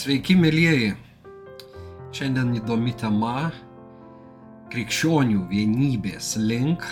Sveiki, 0.00 0.32
mėlyjeji. 0.32 0.94
Šiandien 2.16 2.54
įdomi 2.56 2.94
tema- 2.96 3.50
krikščionių 4.72 5.42
vienybės 5.50 6.38
link. 6.40 6.86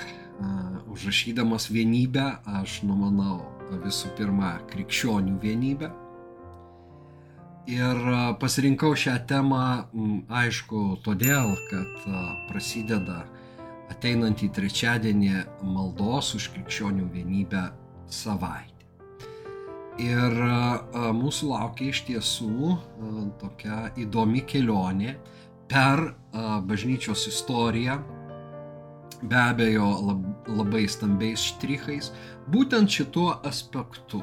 Užrašydamas 0.92 1.70
vienybę, 1.72 2.26
aš 2.60 2.82
numanau 2.84 3.38
visų 3.86 4.12
pirma 4.18 4.52
krikščionių 4.68 5.38
vienybę. 5.40 5.88
Ir 7.78 7.96
pasirinkau 8.44 8.92
šią 8.92 9.16
temą, 9.26 9.64
aišku, 10.28 11.00
todėl, 11.00 11.56
kad 11.70 12.08
prasideda 12.50 13.22
ateinantį 13.88 14.52
trečiadienį 14.52 15.46
maldos 15.62 16.34
už 16.34 16.52
krikščionių 16.52 17.08
vienybę 17.16 17.70
savaitę. 18.06 18.77
Ir 19.98 20.34
mūsų 21.18 21.48
laukia 21.50 21.88
iš 21.90 22.04
tiesų 22.06 22.76
tokia 23.40 23.88
įdomi 23.98 24.44
kelionė 24.46 25.16
per 25.70 26.12
bažnyčios 26.68 27.26
istoriją, 27.32 27.98
be 29.22 29.38
abejo 29.42 29.88
labai 30.46 30.84
stambiais 30.86 31.48
štrichais, 31.50 32.12
būtent 32.46 32.94
šituo 32.94 33.32
aspektu, 33.48 34.22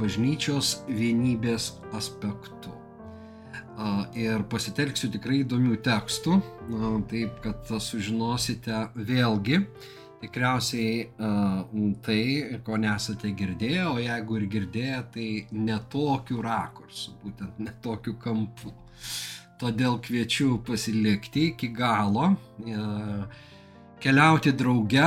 bažnyčios 0.00 0.80
vienybės 0.90 1.76
aspektu. 1.94 2.74
Ir 4.16 4.42
pasitelksiu 4.50 5.12
tikrai 5.14 5.44
įdomių 5.44 5.78
tekstų, 5.86 6.40
taip 7.12 7.38
kad 7.44 7.70
sužinosite 7.78 8.88
vėlgi, 8.96 9.62
tikriausiai 10.20 11.08
tai, 12.04 12.20
ko 12.64 12.78
nesate 12.80 13.32
girdėję, 13.36 13.84
o 13.90 13.96
jeigu 14.00 14.40
ir 14.40 14.46
girdėję, 14.56 15.00
tai 15.14 15.28
netokiu 15.52 16.42
rakursu, 16.44 17.16
būtent 17.24 17.58
netokiu 17.62 18.16
kampu. 18.22 18.72
Todėl 19.60 19.98
kviečiu 20.04 20.58
pasilikti 20.66 21.50
iki 21.54 21.70
galo, 21.72 22.34
keliauti 24.04 24.52
drauge, 24.52 25.06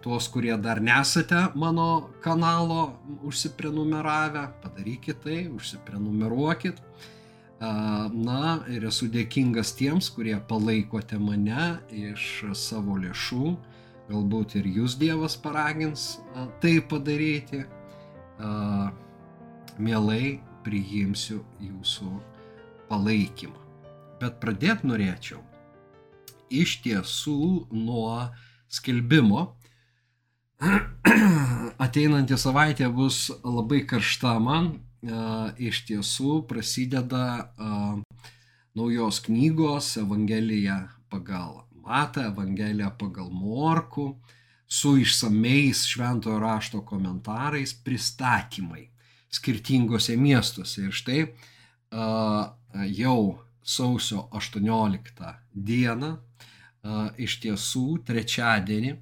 tuos, 0.00 0.28
kurie 0.32 0.56
dar 0.56 0.80
nesate 0.80 1.50
mano 1.60 2.10
kanalo 2.24 2.94
užsiprenumeravę, 3.28 4.46
padarykit 4.62 5.20
tai, 5.24 5.40
užsiprenumeruokit. 5.52 6.80
Na 7.60 8.54
ir 8.72 8.86
esu 8.88 9.10
dėkingas 9.12 9.74
tiems, 9.76 10.08
kurie 10.14 10.38
palaikote 10.48 11.18
mane 11.20 11.74
iš 11.92 12.46
savo 12.56 12.96
lėšų, 12.96 13.50
galbūt 14.10 14.56
ir 14.60 14.66
jūs 14.66 14.96
Dievas 15.00 15.36
paragins 15.40 16.18
tai 16.62 16.78
padaryti, 16.82 17.62
mielai 19.78 20.40
priimsiu 20.64 21.40
jūsų 21.62 22.10
palaikymą. 22.90 23.56
Bet 24.20 24.36
pradėti 24.42 24.90
norėčiau 24.90 25.40
iš 26.50 26.80
tiesų 26.84 27.70
nuo 27.72 28.28
skelbimo. 28.68 29.54
Ateinantį 31.86 32.36
savaitę 32.36 32.90
bus 32.92 33.30
labai 33.44 33.80
karšta 33.88 34.34
man, 34.42 34.74
iš 35.56 35.84
tiesų 35.88 36.42
prasideda 36.50 37.54
naujos 38.76 39.22
knygos 39.24 39.96
Evangelija 40.02 40.82
pagal 41.10 41.64
Matą, 41.84 42.28
Evangeliją 42.30 42.90
pagal 42.98 43.30
Morku, 43.32 44.14
su 44.70 44.96
išsameis 44.98 45.84
šventojo 45.90 46.38
rašto 46.38 46.84
komentarais, 46.86 47.74
pristatymai 47.74 48.88
skirtingose 49.30 50.16
miestuose. 50.16 50.86
Ir 50.86 50.94
štai 50.94 51.20
jau 52.94 53.38
sausio 53.62 54.28
18 54.30 55.32
dieną, 55.54 56.12
iš 57.18 57.40
tiesų 57.42 57.86
trečiadienį, 58.06 58.94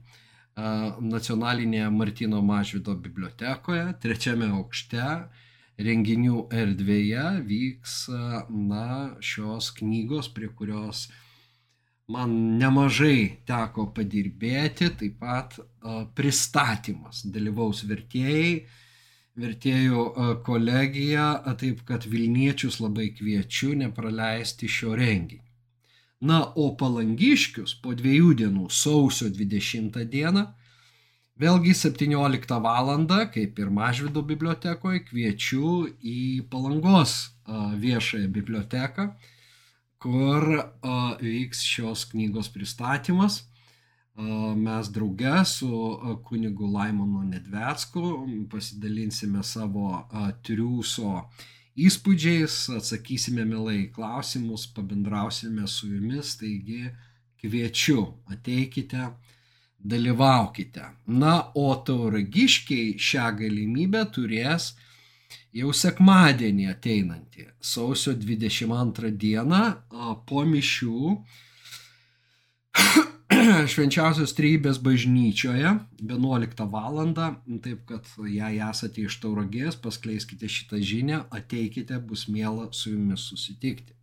nacionalinėje 0.58 1.90
Martino 1.94 2.40
Mažvido 2.42 2.96
bibliotekoje, 2.98 3.92
trečiame 4.02 4.48
aukšte, 4.56 5.04
renginių 5.78 6.48
erdvėje 6.50 7.26
vyks 7.46 7.98
na, 8.50 8.88
šios 9.22 9.70
knygos, 9.76 10.32
prie 10.34 10.48
kurios 10.50 11.06
man 12.08 12.34
nemažai 12.56 13.44
teko 13.48 13.90
padirbėti, 13.92 14.88
taip 14.96 15.18
pat 15.20 15.58
pristatymas, 16.16 17.20
dalyvaus 17.28 17.82
vertėjai, 17.88 18.52
vertėjų 19.38 20.04
kolegija, 20.46 21.26
taip 21.60 21.84
kad 21.88 22.08
Vilniečius 22.08 22.80
labai 22.80 23.10
kviečiu 23.18 23.74
nepraleisti 23.82 24.70
šio 24.72 24.96
renginio. 24.96 25.44
Na, 26.24 26.40
o 26.58 26.72
palangiškius 26.80 27.76
po 27.82 27.92
dviejų 27.94 28.32
dienų, 28.40 28.64
sausio 28.74 29.28
20 29.30 30.00
dieną, 30.10 30.48
vėlgi 31.38 31.76
17 31.76 32.58
val. 32.64 32.88
kaip 33.34 33.58
ir 33.58 33.70
Mažvido 33.70 34.24
bibliotekoje, 34.26 35.04
kviečiu 35.06 35.86
į 36.02 36.48
palangos 36.50 37.28
viešąją 37.46 38.32
biblioteką 38.32 39.12
kur 40.02 40.48
a, 40.58 40.96
vyks 41.20 41.62
šios 41.66 42.04
knygos 42.12 42.50
pristatymas. 42.54 43.42
A, 43.42 44.54
mes 44.54 44.90
drauge 44.94 45.44
su 45.44 45.70
a, 45.74 46.16
kunigu 46.24 46.70
Laimonu 46.72 47.24
Nedvecku 47.28 48.26
pasidalinsime 48.50 49.42
savo 49.42 49.90
a, 49.94 50.30
triūso 50.42 51.22
įspūdžiais, 51.78 52.54
atsakysime 52.74 53.44
mielai 53.46 53.86
klausimus, 53.94 54.66
pabendrausime 54.74 55.66
su 55.70 55.90
jumis, 55.92 56.34
taigi 56.40 56.88
kviečiu, 57.38 58.02
ateikite, 58.26 59.12
dalyvaukite. 59.78 60.88
Na, 61.06 61.36
o 61.54 61.70
tauragiškiai 61.86 62.96
šią 62.98 63.28
galimybę 63.38 64.02
turės 64.14 64.72
jau 65.56 65.72
sekmadienį 65.74 66.68
ateinantį, 66.72 67.48
sausio 67.60 68.14
22 68.16 69.10
dieną 69.24 69.62
po 70.28 70.44
mišių 70.48 71.16
švenčiausios 73.72 74.34
trybės 74.38 74.80
bažnyčioje 74.84 75.74
11 76.00 76.64
val. 76.72 77.00
Taip 77.64 77.84
kad 77.88 78.08
jei 78.28 78.62
esate 78.68 79.04
iš 79.04 79.18
taurogės, 79.22 79.78
paskleiskite 79.82 80.50
šitą 80.50 80.80
žinią, 80.80 81.24
ateikite, 81.34 82.00
bus 82.00 82.26
miela 82.32 82.70
su 82.72 82.94
jumis 82.94 83.28
susitikti. 83.30 83.94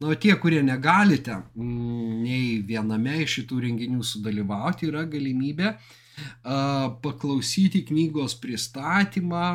Na, 0.00 0.14
o 0.14 0.16
tie, 0.16 0.32
kurie 0.40 0.62
negalite 0.64 1.42
nei 1.60 2.60
viename 2.64 3.18
iš 3.20 3.40
šitų 3.40 3.58
renginių 3.66 4.04
sudalyvauti, 4.06 4.88
yra 4.88 5.02
galimybė 5.04 5.74
uh, 5.74 5.98
paklausyti 7.02 7.84
knygos 7.88 8.34
pristatymą 8.42 9.46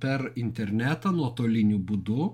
per 0.00 0.32
internetą 0.36 1.12
nuotoliniu 1.16 1.78
būdu. 1.78 2.30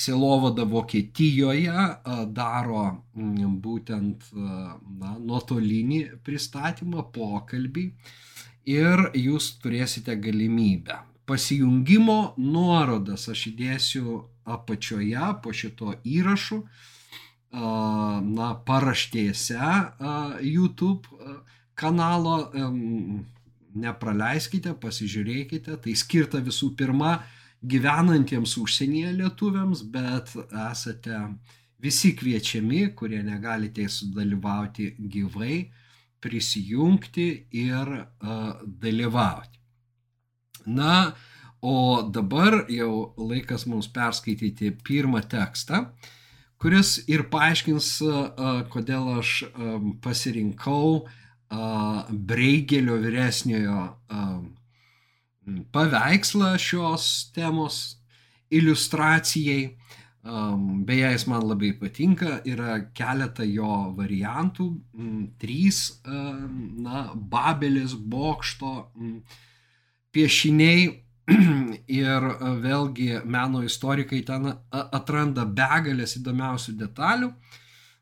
Silovada 0.00 0.64
Vokietijoje 0.64 1.86
daro 2.32 2.84
būtent 3.64 4.28
na, 4.32 5.16
nuotolinį 5.18 5.98
pristatymą, 6.24 7.02
pokalbį 7.12 7.84
ir 8.70 9.02
jūs 9.18 9.50
turėsite 9.60 10.14
galimybę. 10.16 11.00
Pasijungimo 11.26 12.34
nuorodas 12.38 13.28
aš 13.28 13.48
įdėsiu 13.50 14.22
apačioje 14.50 15.26
po 15.42 15.52
šito 15.52 15.92
įrašu, 16.06 16.62
na, 17.50 18.48
paraštėse 18.66 19.74
YouTube 20.46 21.04
kanalo, 21.80 22.36
nepraleiskite, 23.74 24.74
pasižiūrėkite, 24.82 25.76
tai 25.84 25.94
skirta 25.98 26.40
visų 26.44 26.72
pirma 26.78 27.20
gyvenantiems 27.60 28.56
užsienyje 28.60 29.12
lietuviams, 29.18 29.82
bet 29.92 30.32
esate 30.70 31.18
visi 31.80 32.14
kviečiami, 32.16 32.90
kurie 32.96 33.22
negalite 33.24 33.86
sudalyvauti 33.88 34.94
gyvai, 34.98 35.62
prisijungti 36.20 37.28
ir 37.56 37.92
uh, 37.96 38.60
dalyvauti. 38.82 39.60
Na, 40.68 41.12
o 41.64 42.02
dabar 42.04 42.66
jau 42.72 43.14
laikas 43.16 43.64
mums 43.68 43.88
perskaityti 43.92 44.74
pirmą 44.84 45.22
tekstą, 45.28 45.86
kuris 46.60 46.98
ir 47.08 47.24
paaiškins, 47.32 47.88
uh, 48.04 48.60
kodėl 48.72 49.14
aš 49.20 49.32
pasirinkau 50.04 51.06
Breigelio 51.50 52.96
vyresniojo 53.02 53.88
paveikslą 55.72 56.54
šios 56.58 57.32
temos 57.34 57.80
iliustracijai. 58.50 59.76
Beje, 60.84 61.12
jis 61.14 61.24
man 61.26 61.46
labai 61.48 61.70
patinka, 61.80 62.42
yra 62.44 62.74
keletą 62.94 63.46
jo 63.48 63.76
variantų, 63.96 64.66
trys, 65.40 65.78
na, 66.04 67.06
Babelis 67.14 67.94
bokšto 67.96 68.74
piešiniai 70.12 70.82
ir 72.02 72.26
vėlgi 72.66 73.22
meno 73.24 73.64
istorikai 73.64 74.20
ten 74.28 74.52
atranda 74.70 75.46
begalės 75.46 76.18
įdomiausių 76.20 76.76
detalių. 76.82 77.32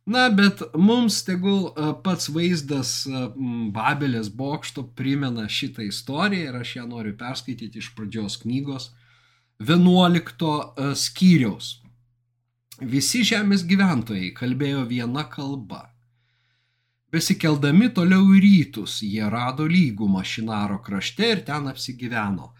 Na, 0.08 0.28
bet 0.32 0.62
mums 0.72 1.18
tegul 1.26 1.66
pats 2.04 2.30
vaizdas 2.32 2.92
Babelės 3.74 4.30
bokšto 4.32 4.86
primena 4.96 5.44
šitą 5.52 5.84
istoriją 5.84 6.48
ir 6.48 6.56
aš 6.62 6.76
ją 6.78 6.86
noriu 6.88 7.12
perskaityti 7.18 7.82
iš 7.82 7.90
pradžios 7.96 8.38
knygos 8.40 8.88
11 9.60 10.94
skyriaus. 10.96 11.74
Visi 12.78 13.24
žemės 13.26 13.66
gyventojai 13.68 14.32
kalbėjo 14.32 14.86
viena 14.88 15.26
kalba. 15.28 15.88
Besikeldami 17.12 17.88
toliau 17.92 18.28
į 18.36 18.40
rytus, 18.44 19.00
jie 19.02 19.24
rado 19.28 19.64
lygumą 19.68 20.22
Šinaro 20.24 20.78
krašte 20.84 21.32
ir 21.34 21.40
ten 21.44 21.68
apsigyveno. 21.68 22.52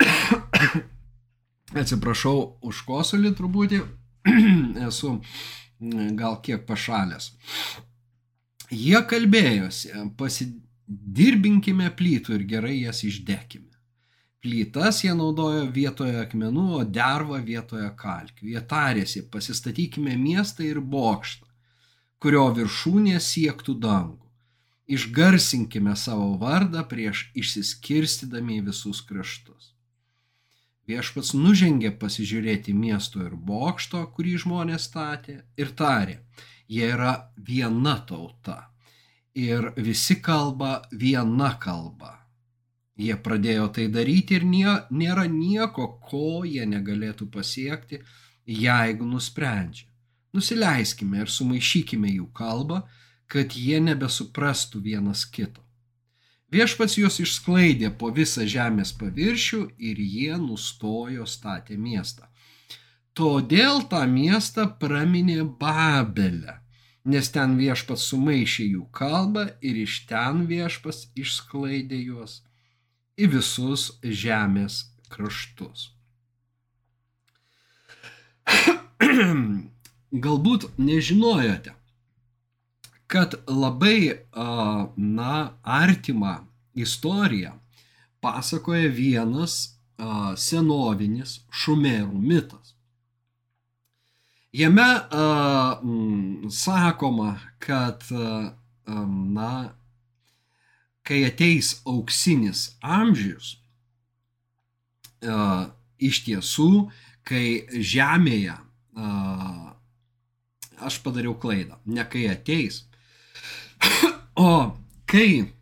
Atsiprašau 1.80 2.58
už 2.64 2.82
kosulį 2.88 3.32
truputį, 3.38 3.80
esu 4.88 5.20
gal 5.80 6.40
kiek 6.42 6.66
pašalęs. 6.68 7.32
Jie 8.72 8.98
kalbėjosi, 9.06 9.92
pasidirbinkime 10.18 11.90
plytų 11.94 12.38
ir 12.38 12.46
gerai 12.50 12.76
jas 12.80 13.04
išdekime. 13.06 13.76
Plytas 14.42 15.02
jie 15.02 15.12
naudojo 15.16 15.64
vietoje 15.74 16.18
akmenų, 16.20 16.66
o 16.78 16.82
dervą 16.84 17.40
vietoje 17.42 17.88
kalkių. 17.98 18.50
Jie 18.52 18.62
tarėsi, 18.70 19.24
pasistatykime 19.30 20.14
miestą 20.18 20.66
ir 20.66 20.80
bokštą, 20.80 21.46
kurio 22.22 22.46
viršūnė 22.54 23.18
siektų 23.20 23.74
dangų. 23.82 24.22
Išgarsinkime 24.86 25.96
savo 25.98 26.36
vardą 26.38 26.84
prieš 26.86 27.24
išsiskirstydami 27.34 28.60
į 28.60 28.68
visus 28.68 29.00
kraštus. 29.02 29.75
Viešpats 30.86 31.32
nužengė 31.34 31.90
pasižiūrėti 31.98 32.74
miesto 32.74 33.24
ir 33.24 33.34
bokšto, 33.48 34.04
kurį 34.14 34.36
žmonės 34.44 34.86
statė, 34.86 35.40
ir 35.58 35.72
tarė, 35.74 36.20
jie 36.70 36.92
yra 36.94 37.16
viena 37.48 37.96
tauta. 38.06 38.68
Ir 39.34 39.72
visi 39.76 40.20
kalba 40.22 40.86
viena 40.92 41.50
kalba. 41.60 42.12
Jie 42.96 43.16
pradėjo 43.20 43.66
tai 43.76 43.88
daryti 43.92 44.38
ir 44.38 44.46
nie, 44.48 44.70
nėra 44.90 45.26
nieko, 45.28 45.88
ko 46.06 46.46
jie 46.48 46.64
negalėtų 46.70 47.26
pasiekti, 47.34 48.00
jeigu 48.46 49.04
nusprendžia. 49.10 49.90
Nusileiskime 50.36 51.24
ir 51.24 51.32
sumaišykime 51.32 52.14
jų 52.14 52.30
kalbą, 52.36 52.84
kad 53.26 53.58
jie 53.58 53.82
nebesuprastų 53.82 54.80
vienas 54.86 55.26
kito. 55.26 55.65
Viešpats 56.56 56.94
juos 56.96 57.18
išsklaidė 57.20 57.90
po 58.00 58.08
visą 58.16 58.46
žemės 58.48 58.94
paviršių 58.96 59.58
ir 59.88 59.98
jie 60.00 60.36
nustojo 60.40 61.26
statę 61.28 61.76
miestą. 61.76 62.30
Todėl 63.16 63.82
tą 63.90 64.00
miestą 64.08 64.64
praminė 64.80 65.44
Babelę, 65.60 66.54
nes 67.12 67.28
ten 67.34 67.58
viešpats 67.60 68.06
sumaišė 68.08 68.64
jų 68.70 68.84
kalbą 69.00 69.44
ir 69.60 69.82
iš 69.82 69.98
ten 70.08 70.46
viešpats 70.48 71.10
išsklaidė 71.24 71.98
juos 72.06 72.38
į 73.20 73.28
visus 73.36 73.86
žemės 74.24 74.78
kraštus. 75.12 75.90
Galbūt 80.26 80.70
nežinojote, 80.80 81.76
kad 83.06 83.34
labai, 83.46 84.18
na, 84.96 85.34
artimą 85.62 86.36
istoriją 86.74 87.52
pasakoja 88.20 88.88
vienas 88.90 89.76
senovinis 90.36 91.40
šumerų 91.54 92.18
mitas. 92.20 92.74
Jame 94.56 94.88
sakoma, 96.52 97.36
kad 97.62 98.02
na, 99.36 99.52
kai 101.06 101.22
ateis 101.28 101.76
auksinis 101.86 102.70
amžius, 102.82 103.56
iš 106.02 106.22
tiesų, 106.26 106.70
kai 107.26 107.66
žemėje, 107.72 108.56
aš 110.76 110.98
padariau 111.04 111.36
klaidą, 111.40 111.78
ne 111.86 112.04
kai 112.08 112.26
ateis, 112.32 112.84
O 114.36 114.76
kai 115.08 115.56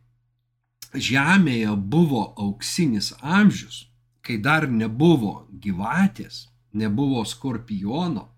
Žemėje 0.94 1.72
buvo 1.90 2.22
auksinis 2.38 3.12
amžius, 3.18 3.88
kai 4.22 4.36
dar 4.38 4.68
nebuvo 4.70 5.48
gyvatės, 5.62 6.46
nebuvo 6.70 7.24
skorpiono, 7.26 8.28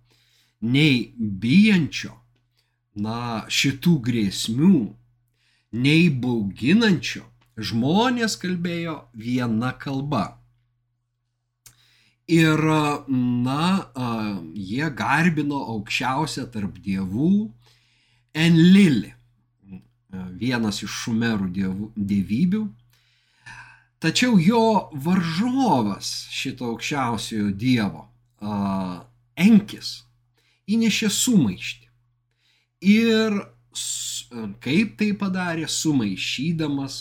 nei 0.64 1.12
bijančio, 1.16 2.14
na, 2.96 3.44
šitų 3.52 3.98
grėsmių, 4.06 4.78
nei 5.84 6.08
bauginančio, 6.08 7.26
žmonės 7.60 8.38
kalbėjo 8.40 8.96
viena 9.12 9.74
kalba. 9.76 10.24
Ir, 12.26 12.64
na, 13.36 13.66
jie 14.56 14.88
garbino 14.96 15.60
aukščiausią 15.76 16.48
tarp 16.56 16.80
dievų 16.82 17.34
Enlilį 18.36 19.15
vienas 20.40 20.82
iš 20.84 20.92
šumerų 21.04 21.48
dievybių. 21.96 22.62
Tačiau 24.02 24.36
jo 24.38 24.90
varžovas 24.92 26.28
šito 26.30 26.72
aukščiausiojo 26.74 27.50
dievo, 27.56 28.04
Enkis, 29.36 30.04
įnešė 30.68 31.08
sumaištį. 31.12 31.88
Ir 32.92 33.38
kaip 34.64 34.98
tai 35.00 35.10
padarė, 35.16 35.64
sumaišydamas 35.68 36.98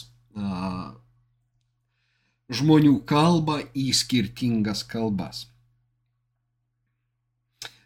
žmonių 2.55 2.95
kalbą 3.09 3.59
į 3.75 3.89
skirtingas 3.95 4.83
kalbas. 4.87 5.45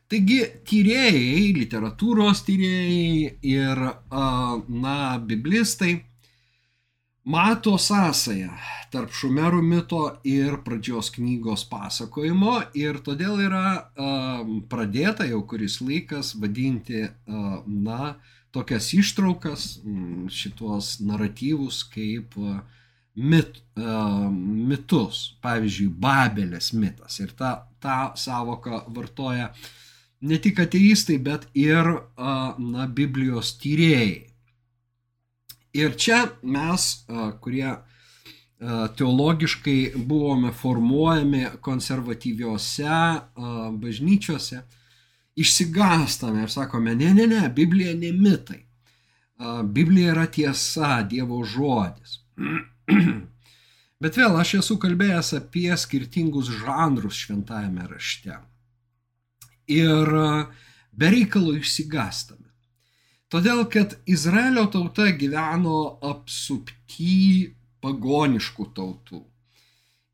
Taigi 0.10 0.40
tyrėjai, 0.66 1.52
literatūros 1.54 2.40
tyrėjai 2.48 3.28
ir, 3.46 3.82
na, 4.10 4.94
biblistai 5.22 5.92
mato 7.30 7.76
sąsają 7.78 8.56
tarp 8.90 9.14
šumerų 9.14 9.60
mito 9.62 10.00
ir 10.26 10.56
pradžios 10.66 11.12
knygos 11.14 11.68
pasakojimo 11.70 12.56
ir 12.74 12.98
todėl 13.06 13.38
yra 13.46 13.92
pradėta 14.72 15.28
jau 15.30 15.44
kuris 15.52 15.78
laikas 15.86 16.32
vadinti, 16.42 17.04
na, 17.30 18.16
tokias 18.50 18.88
ištraukas, 18.98 19.68
šitos 20.34 20.96
naratyvus 21.06 21.84
kaip 21.94 22.34
mit, 23.14 23.62
mitus, 23.78 25.22
pavyzdžiui, 25.46 25.92
Babelės 26.02 26.72
mitas. 26.74 27.20
Ir 27.22 27.36
tą, 27.38 27.60
tą 27.84 28.00
savoką 28.18 28.88
vartoja 28.96 29.52
uh, 29.52 29.70
ne 30.22 30.38
tik 30.42 30.60
ateistai, 30.60 31.18
bet 31.18 31.48
ir 31.58 31.88
na, 32.18 32.88
Biblijos 32.88 33.54
tyrėjai. 33.62 34.26
Ir 35.80 35.96
čia 36.02 36.24
mes, 36.44 36.88
kurie 37.44 37.76
teologiškai 39.00 39.94
buvome 39.96 40.52
formuojami 40.52 41.46
konservatyviose 41.64 42.98
bažnyčiose, 43.80 44.64
išsigastame 45.40 46.44
ir 46.44 46.52
sakome, 46.52 46.96
ne, 47.00 47.14
ne, 47.16 47.28
ne, 47.30 47.46
Biblija 47.56 47.94
ne 47.96 48.12
mitai. 48.12 48.66
Biblija 49.64 50.12
yra 50.18 50.26
tiesa, 50.28 51.00
Dievo 51.08 51.46
žodis. 51.48 52.20
Bet 54.04 54.16
vėl 54.20 54.36
aš 54.40 54.58
esu 54.60 54.76
kalbėjęs 54.80 55.34
apie 55.38 55.72
skirtingus 55.80 56.52
žanrus 56.60 57.20
šventajame 57.24 57.88
rašte 57.88 58.36
ir 59.70 60.10
bereikalo 60.92 61.54
išsigastame. 61.60 62.50
Todėl, 63.30 63.64
kad 63.70 63.94
Izraelio 64.10 64.66
tauta 64.74 65.12
gyveno 65.14 66.00
apsupty 66.02 67.54
pagoniškų 67.84 68.66
tautų. 68.74 69.22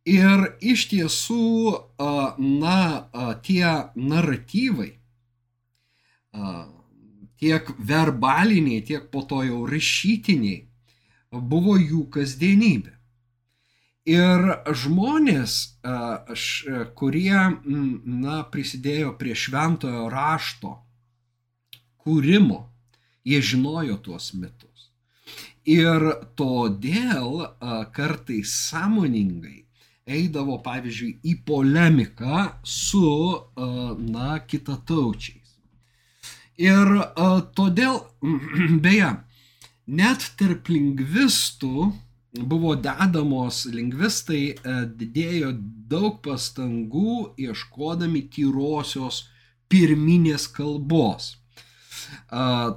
Ir 0.06 0.44
iš 0.60 0.84
tiesų, 0.92 1.46
na, 2.38 2.82
tie 3.48 3.70
naratyvai, 3.96 4.92
tiek 7.40 7.72
verbaliniai, 7.80 8.84
tiek 8.86 9.08
po 9.10 9.24
to 9.26 9.42
jau 9.48 9.64
rašytiniai, 9.72 10.60
buvo 11.32 11.80
jų 11.80 12.04
kasdienybė. 12.14 12.95
Ir 14.06 14.44
žmonės, 14.70 15.54
kurie 16.94 17.40
na, 17.66 18.36
prisidėjo 18.54 19.16
prie 19.18 19.34
šventojo 19.34 20.06
rašto 20.14 20.76
kūrimo, 22.06 22.60
jie 23.26 23.42
žinojo 23.42 23.98
tuos 24.06 24.30
mitus. 24.38 24.92
Ir 25.66 26.06
todėl 26.38 27.48
kartais 27.98 28.54
sąmoningai 28.68 29.64
eidavo, 30.06 30.60
pavyzdžiui, 30.62 31.16
į 31.26 31.34
polemiką 31.50 32.46
su, 32.62 33.10
na, 33.58 34.38
kitataučiais. 34.46 35.58
Ir 36.62 36.94
todėl, 37.58 38.04
beje, 38.86 39.16
net 39.90 40.30
tarp 40.38 40.70
lingvistų 40.70 41.90
buvo 42.44 42.76
dedamos, 42.76 43.66
lingvistai 43.72 44.56
didėjo 44.98 45.54
daug 45.90 46.20
pastangų 46.26 47.36
ieškodami 47.40 48.26
tyrosios 48.34 49.26
pirminės 49.72 50.48
kalbos. 50.52 51.36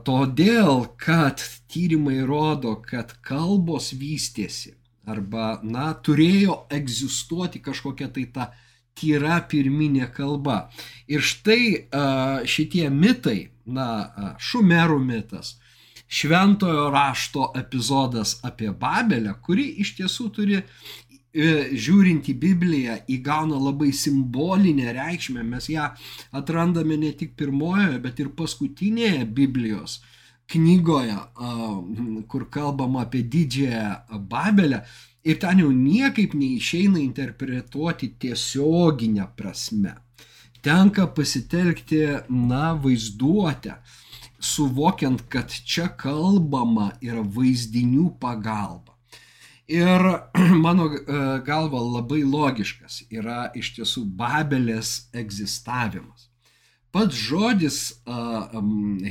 Todėl, 0.09 0.87
kad 1.01 1.43
tyrimai 1.69 2.21
rodo, 2.27 2.79
kad 2.85 3.13
kalbos 3.25 3.93
vystėsi 3.97 4.75
arba, 5.09 5.59
na, 5.65 5.93
turėjo 5.95 6.65
egzistuoti 6.73 7.63
kažkokia 7.65 8.11
tai 8.13 8.27
ta 8.33 8.51
tyra 8.99 9.39
pirminė 9.49 10.09
kalba. 10.13 10.69
Ir 11.09 11.25
štai 11.25 11.89
šitie 12.49 12.89
mitai, 12.93 13.51
na, 13.65 13.89
šumerų 14.43 14.99
mitas, 15.05 15.57
šventojo 16.09 16.89
rašto 16.91 17.53
epizodas 17.57 18.39
apie 18.43 18.73
Babelę, 18.73 19.35
kuri 19.45 19.67
iš 19.85 19.95
tiesų 20.01 20.31
turi 20.35 20.63
E, 21.39 21.77
žiūrint 21.77 22.27
į 22.33 22.35
Bibliją, 22.41 22.95
įgauna 23.13 23.59
labai 23.61 23.91
simbolinę 23.93 24.95
reikšmę. 24.97 25.45
Mes 25.45 25.69
ją 25.69 25.91
atrandame 26.41 26.97
ne 26.97 27.13
tik 27.13 27.35
pirmojoje, 27.37 27.99
bet 28.01 28.23
ir 28.23 28.33
paskutinėje 28.39 29.27
Biblijos 29.37 30.01
knygoje, 30.49 31.19
kur 32.33 32.47
kalbama 32.49 33.05
apie 33.05 33.21
didžiąją 33.23 34.19
Babelę. 34.31 34.81
Ir 35.29 35.37
ten 35.43 35.61
jau 35.61 35.69
niekaip 35.69 36.33
neišeina 36.33 36.99
interpretuoti 37.03 38.15
tiesioginę 38.17 39.29
prasme. 39.37 39.93
Tenka 40.65 41.07
pasitelkti, 41.13 42.01
na, 42.33 42.73
vaizduotę, 42.73 43.77
suvokiant, 44.39 45.25
kad 45.29 45.51
čia 45.51 45.89
kalbama 45.99 46.93
yra 47.03 47.23
vaizdinių 47.23 48.13
pagalba. 48.21 48.95
Ir 49.69 50.01
mano 50.65 50.89
e, 50.95 51.01
galva 51.45 51.83
labai 51.83 52.23
logiškas 52.25 53.03
yra 53.13 53.51
iš 53.59 53.75
tiesų 53.77 54.07
Babelės 54.17 55.11
egzistavimas. 55.13 56.29
Pats 56.89 57.13
žodis 57.13 57.79
uh, 58.09 58.49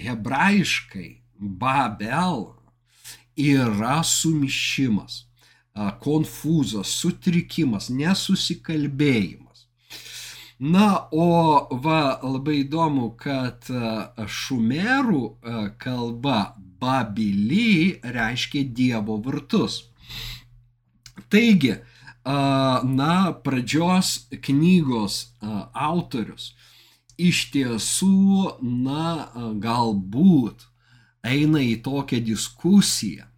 hebrajiškai 0.02 1.22
Babel 1.38 2.56
yra 3.38 4.00
sumišimas, 4.02 5.28
uh, 5.78 5.92
konfūzas, 6.02 6.90
sutrikimas, 6.98 7.92
nesusikalbėjimas. 7.94 9.47
Na, 10.60 11.06
o 11.14 11.68
va 11.84 12.18
labai 12.24 12.64
įdomu, 12.64 13.12
kad 13.14 13.68
šumerų 14.26 15.22
kalba 15.78 16.56
Babily 16.82 18.00
reiškia 18.02 18.66
Dievo 18.74 19.20
vartus. 19.22 19.84
Taigi, 21.30 21.76
na, 22.26 23.14
pradžios 23.46 24.28
knygos 24.42 25.20
autorius 25.74 26.56
iš 27.18 27.44
tiesų, 27.54 28.58
na, 28.62 29.30
galbūt 29.62 30.66
eina 31.22 31.62
į 31.62 31.84
tokią 31.86 32.24
diskusiją 32.26 33.30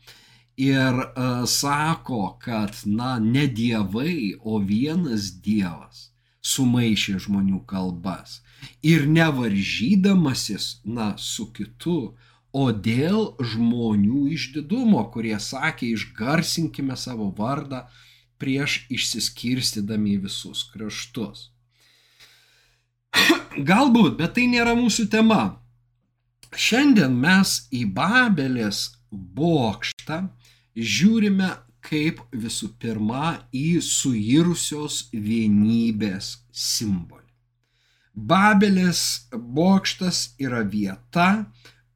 ir 0.55 1.03
sako, 1.47 2.37
kad, 2.39 2.79
na, 2.87 3.17
ne 3.19 3.43
dievai, 3.47 4.39
o 4.39 4.59
vienas 4.63 5.33
dievas 5.43 6.08
sumaišė 6.53 7.19
žmonių 7.25 7.63
kalbas 7.69 8.39
ir 8.83 9.07
nevaržydamasis, 9.07 10.79
na, 10.83 11.13
su 11.17 11.47
kitu, 11.55 12.15
o 12.51 12.65
dėl 12.71 13.35
žmonių 13.39 14.25
išdidumo, 14.33 15.03
kurie 15.13 15.37
sakė, 15.39 15.93
išgarsinkime 15.93 16.97
savo 16.97 17.29
vardą 17.37 17.85
prieš 18.39 18.85
išsiskirstydami 18.89 20.15
į 20.15 20.21
visus 20.25 20.65
kraštus. 20.73 21.49
Galbūt, 23.69 24.17
bet 24.19 24.37
tai 24.37 24.47
nėra 24.51 24.75
mūsų 24.79 25.09
tema. 25.11 25.59
Šiandien 26.49 27.13
mes 27.13 27.67
į 27.75 27.83
Babelės 27.93 28.87
bokštą 29.11 30.23
žiūrime 30.73 31.51
kaip 31.85 32.21
visų 32.31 32.73
pirma 32.81 33.39
į 33.55 33.79
suirusios 33.85 35.07
vienybės 35.13 36.35
simbolį. 36.51 37.27
Babelės 38.13 39.29
bokštas 39.31 40.33
yra 40.41 40.63
vieta, 40.67 41.29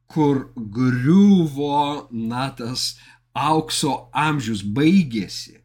kur 0.07 0.53
griuvo, 0.55 2.07
na, 2.11 2.47
tas 2.55 2.93
aukso 3.33 4.09
amžius 4.13 4.61
baigėsi 4.63 5.59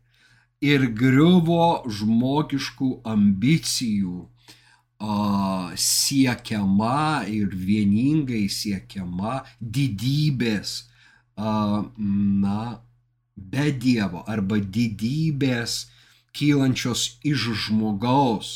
ir 0.65 0.89
griuvo 0.99 1.85
žmogiškų 1.87 2.91
ambicijų 3.07 4.17
o, 4.99 5.15
siekiama 5.77 7.25
ir 7.31 7.55
vieningai 7.55 8.49
siekiama 8.51 9.43
didybės, 9.61 10.89
o, 11.37 11.53
na, 12.43 12.61
be 13.39 13.71
Dievo 13.73 14.25
arba 14.27 14.59
didybės 14.59 15.85
kylančios 16.37 17.19
iš 17.27 17.51
žmogaus 17.67 18.55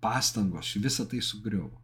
pastangos, 0.00 0.74
visą 0.76 1.06
tai 1.08 1.22
sugriuvo 1.24 1.80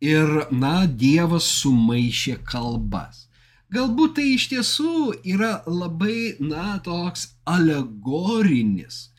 ir, 0.00 0.46
na, 0.50 0.86
Dievas 0.86 1.46
sumaišė 1.60 2.40
kalbas. 2.48 3.26
Galbūt 3.70 4.16
tai 4.18 4.26
iš 4.34 4.48
tiesų 4.50 4.94
yra 5.30 5.60
labai, 5.68 6.34
na, 6.42 6.80
toks 6.82 7.28
alegorinis, 7.46 9.10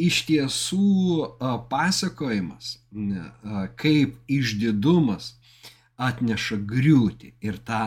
iš 0.00 0.22
tiesų 0.30 1.36
pasakojimas, 1.68 2.78
kaip 3.76 4.16
išdidumas 4.32 5.34
atneša 6.00 6.56
griūti 6.64 7.34
ir 7.44 7.60
tą 7.66 7.84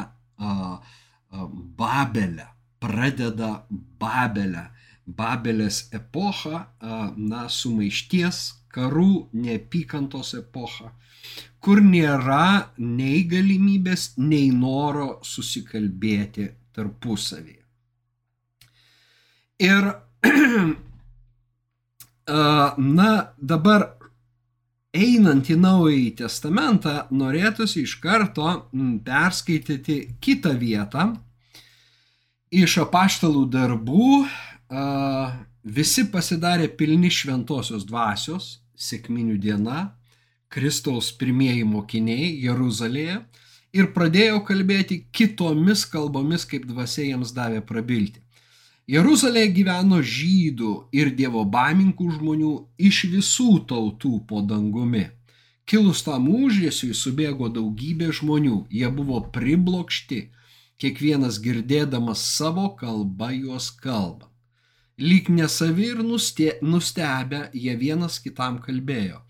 Babelę, 1.80 2.46
pradeda 2.86 3.66
Babelę, 4.00 4.70
Babelės 5.06 5.88
epochą, 5.94 6.64
na, 7.18 7.48
sumaišties, 7.50 8.46
karų, 8.74 9.28
neapykantos 9.34 10.34
epochą 10.38 10.94
kur 11.66 11.82
nėra 11.82 12.70
nei 12.78 13.24
galimybės, 13.30 14.12
nei 14.22 14.52
noro 14.54 15.20
susikalbėti 15.26 16.50
tarpusavėje. 16.76 17.64
Ir, 19.66 19.88
na, 23.00 23.10
dabar 23.54 23.88
einant 24.96 25.50
į 25.50 25.58
Naująjį 25.64 26.12
Testamentą, 26.22 26.96
norėtųsi 27.10 27.86
iš 27.88 27.98
karto 28.04 28.52
perskaityti 29.08 29.98
kitą 30.22 30.54
vietą 30.62 31.14
iš 32.52 32.80
apaštalų 32.86 33.46
darbų. 33.54 34.10
Visi 35.66 36.06
pasidarė 36.12 36.68
pilni 36.78 37.10
šventosios 37.10 37.86
dvasios, 37.90 38.60
sėkminių 38.78 39.40
diena, 39.42 39.96
Kristaus 40.50 41.10
pirmieji 41.18 41.64
mokiniai 41.66 42.28
Jeruzalėje 42.44 43.18
ir 43.76 43.90
pradėjo 43.96 44.44
kalbėti 44.48 45.02
kitomis 45.12 45.84
kalbomis, 45.90 46.46
kaip 46.48 46.68
dvasia 46.70 47.10
jiems 47.10 47.34
davė 47.36 47.64
prabilti. 47.66 48.22
Jeruzalėje 48.86 49.50
gyveno 49.56 49.98
žydų 50.06 50.72
ir 50.94 51.10
dievo 51.18 51.42
baiminkų 51.50 52.12
žmonių 52.20 52.52
iš 52.78 53.02
visų 53.10 53.66
tautų 53.68 54.20
po 54.30 54.44
dangumi. 54.46 55.08
Kilus 55.66 56.04
tam 56.06 56.30
užėsiui 56.30 56.94
subėgo 56.94 57.50
daugybė 57.50 58.12
žmonių, 58.14 58.68
jie 58.70 58.92
buvo 58.94 59.24
priblokšti, 59.34 60.28
kiekvienas 60.82 61.42
girdėdamas 61.44 62.24
savo 62.38 62.72
kalbą 62.80 63.32
juos 63.36 63.70
kalbant. 63.84 64.32
Lyg 64.96 65.28
nesavi 65.28 65.90
ir 65.92 66.02
nustebę, 66.08 67.42
jie 67.52 67.74
vienas 67.76 68.16
kitam 68.24 68.62
kalbėjo 68.64 69.26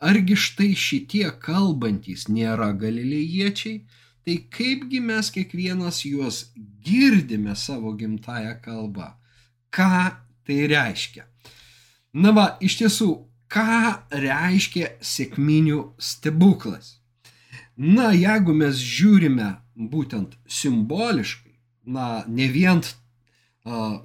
Argi 0.00 0.32
štai 0.32 0.70
šitie 0.80 1.26
kalbantys 1.44 2.24
nėra 2.32 2.70
galilėjiečiai, 2.80 3.82
tai 4.24 4.36
kaipgi 4.48 5.00
mes 5.04 5.28
kiekvienas 5.34 5.98
juos 6.08 6.38
girdime 6.80 7.52
savo 7.52 7.92
gimtają 8.00 8.54
kalbą? 8.64 9.10
Ką 9.68 10.16
tai 10.48 10.56
reiškia? 10.72 11.26
Na 12.16 12.32
va, 12.32 12.46
iš 12.64 12.78
tiesų, 12.80 13.10
ką 13.52 13.92
reiškia 14.24 14.94
sėkminių 15.04 15.82
stebuklas? 16.00 16.96
Na, 17.76 18.08
jeigu 18.16 18.56
mes 18.56 18.80
žiūrime 18.80 19.50
būtent 19.88 20.36
simboliškai, 20.48 21.54
na, 21.86 22.24
ne 22.28 22.48
vien 22.52 22.82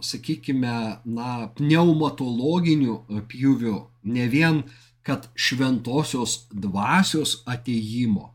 sakykime, 0.02 1.02
na, 1.06 1.48
pneumatologiniu 1.56 3.04
pjūviu, 3.30 3.88
ne 4.04 4.28
vien, 4.28 4.64
kad 5.06 5.30
šventosios 5.36 6.48
dvasios 6.52 7.44
ateimo, 7.46 8.34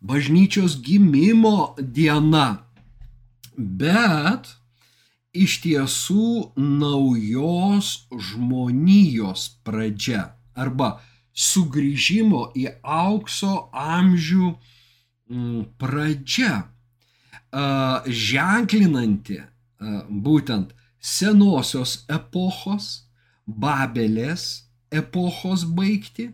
bažnyčios 0.00 0.80
gimimo 0.82 1.74
diena, 1.78 2.64
bet 3.56 4.48
iš 5.36 5.60
tiesų 5.62 6.56
naujos 6.56 8.08
žmonijos 8.10 9.60
pradžia 9.62 10.34
arba 10.56 10.98
sugrįžimo 11.36 12.50
į 12.56 12.66
aukso 12.82 13.68
amžių 13.70 14.48
mm, 14.50 14.79
pradžia, 15.78 16.66
ženklinanti 18.06 19.40
būtent 20.10 20.74
senosios 21.00 22.04
epochos, 22.10 23.06
Babelės 23.50 24.68
epochos 24.94 25.64
baigti 25.64 26.28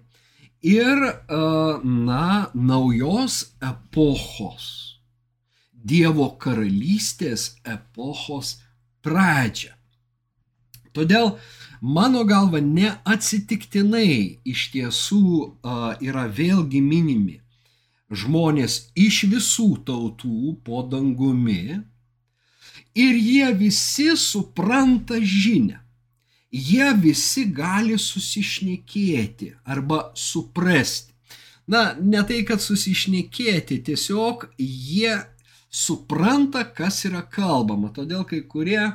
ir, 0.60 0.98
na, 1.28 2.50
naujos 2.52 3.54
epochos, 3.64 4.66
Dievo 5.72 6.26
karalystės 6.42 7.54
epochos 7.64 8.56
pradžią. 9.06 9.72
Todėl 10.92 11.36
mano 11.80 12.24
galva 12.28 12.60
neatsitiktinai 12.60 14.40
iš 14.44 14.70
tiesų 14.74 15.24
yra 16.02 16.26
vėlgi 16.26 16.80
minimi 16.82 17.40
žmonės 18.10 18.92
iš 18.94 19.24
visų 19.32 19.70
tautų 19.86 20.56
po 20.66 20.82
dangumi 20.86 21.80
ir 22.94 23.18
jie 23.18 23.50
visi 23.58 24.12
supranta 24.16 25.18
žinę. 25.20 25.82
Jie 26.56 26.92
visi 27.02 27.44
gali 27.52 27.98
susišnekėti 27.98 29.50
arba 29.66 30.12
suprasti. 30.14 31.12
Na, 31.66 31.96
ne 31.98 32.22
tai, 32.22 32.44
kad 32.46 32.62
susišnekėti, 32.62 33.80
tiesiog 33.88 34.46
jie 34.62 35.16
supranta, 35.66 36.62
kas 36.62 37.02
yra 37.08 37.24
kalbama. 37.26 37.90
Todėl 37.92 38.22
kai 38.24 38.44
kurie 38.46 38.92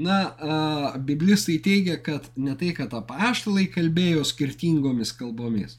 Na, 0.00 0.96
biblistai 0.96 1.58
teigia, 1.60 1.98
kad 2.00 2.30
ne 2.40 2.54
tai, 2.56 2.70
kad 2.72 2.94
apaštalai 2.96 3.66
kalbėjo 3.68 4.22
skirtingomis 4.24 5.12
kalbomis, 5.12 5.74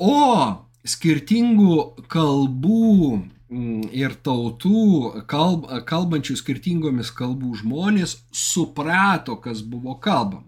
o 0.05 0.65
skirtingų 0.85 2.07
kalbų 2.13 2.89
mm, 3.17 3.91
ir 3.97 4.17
tautų, 4.25 5.25
kalb, 5.31 5.69
kalbančių 5.89 6.37
skirtingomis 6.41 7.13
kalbų 7.17 7.55
žmonės 7.63 8.19
suprato, 8.33 9.39
kas 9.41 9.65
buvo 9.65 9.97
kalbama. 9.97 10.45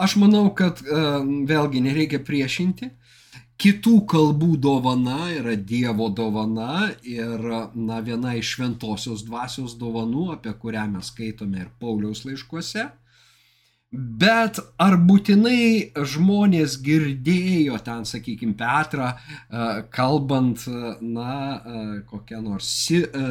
Aš 0.00 0.16
manau, 0.16 0.46
kad 0.56 0.78
vėlgi 0.80 1.82
nereikia 1.84 2.22
priešinti, 2.24 2.86
kitų 3.60 3.98
kalbų 4.08 4.54
dovana 4.56 5.28
yra 5.34 5.52
Dievo 5.56 6.08
dovana 6.08 6.88
ir 7.04 7.42
na, 7.74 7.98
viena 8.00 8.32
iš 8.38 8.54
šventosios 8.54 9.26
dvasios 9.26 9.76
dovanų, 9.80 10.30
apie 10.36 10.54
kurią 10.62 10.86
mes 10.94 11.12
skaitome 11.12 11.66
ir 11.66 11.68
Pauliaus 11.82 12.24
laiškuose. 12.24 12.86
Bet 13.90 14.60
ar 14.78 14.94
būtinai 15.02 15.90
žmonės 15.98 16.76
girdėjo 16.78 17.74
ten, 17.82 18.04
sakykime, 18.06 18.54
Petrą, 18.54 19.08
e, 19.10 19.64
kalbant, 19.90 20.62
na, 21.02 21.32
e, 21.58 21.80
kokią 22.06 22.38
nors 22.44 22.68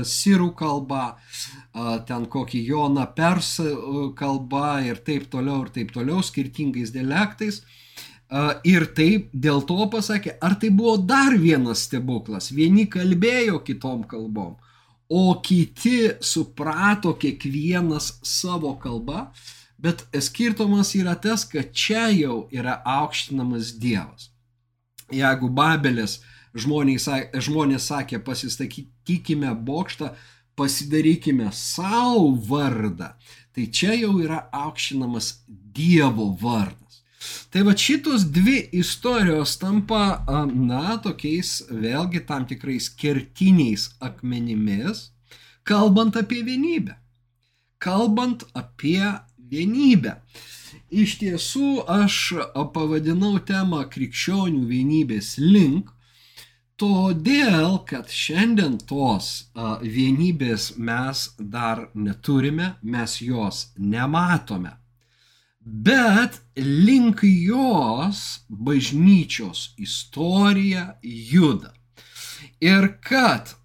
sirų 0.03 0.49
kalbą, 0.59 1.05
e, 1.15 1.99
ten 2.09 2.25
kokį 2.27 2.59
Joną 2.67 3.05
persų 3.15 4.11
kalbą 4.19 4.83
ir 4.83 4.99
taip 4.99 5.29
toliau, 5.31 5.63
ir 5.63 5.71
taip 5.71 5.93
toliau, 5.95 6.19
skirtingais 6.19 6.91
dialektais. 6.91 7.61
Ir 8.63 8.83
taip 8.93 9.31
dėl 9.33 9.63
to 9.65 9.87
pasakė, 9.89 10.35
ar 10.43 10.53
tai 10.61 10.69
buvo 10.69 10.97
dar 10.97 11.33
vienas 11.33 11.87
stebuklas. 11.87 12.51
Vieni 12.53 12.85
kalbėjo 12.85 13.63
kitom 13.65 14.03
kalbom, 14.03 14.59
o 15.09 15.23
kiti 15.41 16.11
suprato 16.21 17.15
kiekvienas 17.17 18.19
savo 18.21 18.75
kalbą, 18.77 19.31
bet 19.79 20.03
skirtumas 20.21 20.93
yra 20.95 21.15
tas, 21.15 21.45
kad 21.47 21.71
čia 21.73 22.09
jau 22.11 22.47
yra 22.51 22.81
aukštinamas 22.85 23.73
Dievas. 23.79 24.29
Jeigu 25.09 25.49
Babelės 25.49 26.19
žmonės, 26.53 27.07
žmonės 27.45 27.87
sakė, 27.89 28.19
pasistatykime 28.25 29.53
bokštą, 29.65 30.11
pasidarykime 30.59 31.49
savo 31.55 32.33
vardą, 32.49 33.13
tai 33.55 33.69
čia 33.71 33.95
jau 33.95 34.17
yra 34.19 34.43
aukštinamas 34.51 35.39
Dievo 35.47 36.33
vardas. 36.41 36.99
Tai 37.51 37.63
va 37.67 37.75
šitos 37.75 38.25
dvi 38.31 38.61
istorijos 38.79 39.57
tampa, 39.59 40.21
na, 40.53 40.97
tokiais 41.03 41.65
vėlgi 41.71 42.23
tam 42.27 42.45
tikrais 42.47 42.87
kertiniais 42.99 43.89
akmenimis, 43.99 45.09
kalbant 45.67 46.15
apie 46.19 46.43
vienybę. 46.47 46.95
Kalbant 47.79 48.43
apie 48.59 49.03
vienybę. 49.51 50.15
Iš 50.89 51.15
tiesų 51.21 51.69
aš 51.89 52.17
pavadinau 52.73 53.37
temą 53.45 53.83
krikščionių 53.93 54.65
vienybės 54.69 55.35
link, 55.41 55.89
todėl, 56.79 57.81
kad 57.89 58.09
šiandien 58.09 58.77
tos 58.89 59.49
vienybės 59.83 60.75
mes 60.77 61.25
dar 61.39 61.89
neturime, 61.93 62.75
mes 62.81 63.19
jos 63.21 63.67
nematome 63.77 64.79
bet 65.69 66.41
link 66.55 67.19
jos 67.23 68.39
bažnyčios 68.49 69.73
istorija 69.77 70.99
juda. 71.03 71.73
Ir 72.59 72.95
kad, 73.01 73.55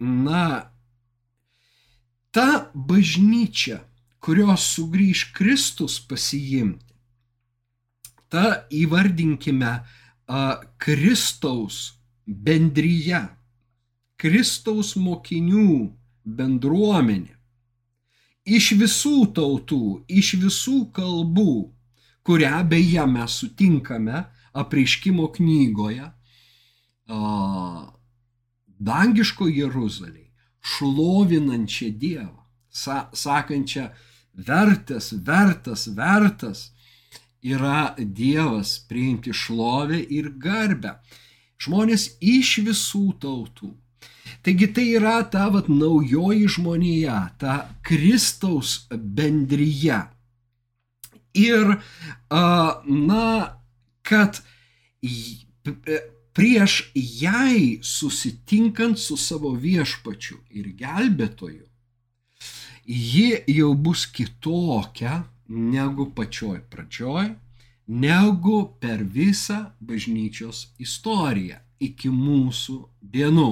na, 0.00 0.72
ta 2.30 2.70
bažnyčia, 2.74 3.80
kurios 4.20 4.66
sugrįž 4.74 5.30
Kristus 5.36 5.98
pasiimti, 6.00 6.94
ta 8.30 8.66
įvardinkime 8.70 9.72
Kristaus 10.78 11.96
bendryje, 12.26 13.24
Kristaus 14.20 14.94
mokinių 15.00 15.90
bendruomenė, 16.24 17.34
iš 18.44 18.72
visų 18.78 19.32
tautų, 19.34 20.04
iš 20.06 20.34
visų 20.42 20.78
kalbų, 20.94 21.72
kurią 22.26 22.60
beje 22.68 23.06
mes 23.08 23.38
sutinkame 23.40 24.26
apreiškimo 24.52 25.30
knygoje, 25.34 26.10
dangiško 28.90 29.48
Jeruzaliai, 29.48 30.28
šlovinančią 30.60 31.90
Dievą, 31.96 32.44
sa 32.70 33.08
sakančią, 33.16 33.88
vertas, 34.34 35.12
vertas, 35.12 35.86
vertas 35.96 36.70
yra 37.42 37.94
Dievas 37.98 38.78
priimti 38.88 39.32
šlovę 39.32 40.00
ir 40.08 40.32
garbę. 40.38 40.98
Žmonės 41.60 42.06
iš 42.20 42.58
visų 42.64 43.06
tautų, 43.20 43.74
Taigi 44.42 44.66
tai 44.72 44.86
yra 44.96 45.18
ta 45.28 45.48
vat, 45.52 45.68
naujoji 45.68 46.48
žmonija, 46.48 47.18
ta 47.38 47.56
Kristaus 47.84 48.86
bendryje. 48.90 50.00
Ir, 51.36 51.76
na, 52.30 53.26
kad 54.02 54.40
prieš 56.34 56.76
jai 56.94 57.78
susitinkant 57.84 58.98
su 58.98 59.18
savo 59.20 59.52
viešpačiu 59.54 60.40
ir 60.50 60.72
gelbėtoju, 60.80 61.66
ji 62.90 63.44
jau 63.46 63.74
bus 63.74 64.06
kitokia 64.06 65.22
negu 65.48 66.08
pačioj 66.14 66.58
pradžioj, 66.70 67.28
negu 67.86 68.56
per 68.82 69.04
visą 69.04 69.58
bažnyčios 69.78 70.72
istoriją 70.82 71.60
iki 71.78 72.10
mūsų 72.10 72.76
dienų. 73.14 73.50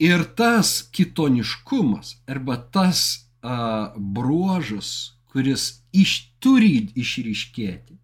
Ir 0.00 0.24
tas 0.38 0.80
kitoniškumas 0.94 2.14
arba 2.28 2.56
tas 2.56 3.28
a, 3.42 3.92
bruožas, 3.96 5.18
kuris 5.28 5.84
iš 5.92 6.32
turi 6.40 6.88
išryškėti, 6.96 7.98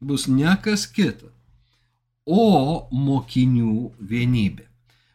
bus 0.00 0.26
ne 0.28 0.52
kas 0.60 0.84
kita, 0.90 1.32
o 2.26 2.88
mokinių 2.92 3.94
vienybė. 4.00 4.68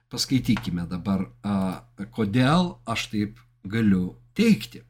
Paskaitykime 0.10 0.88
dabar, 0.90 1.28
a, 1.46 1.84
kodėl 2.18 2.80
aš 2.90 3.08
taip 3.14 3.46
galiu 3.68 4.16
teikti. 4.38 4.84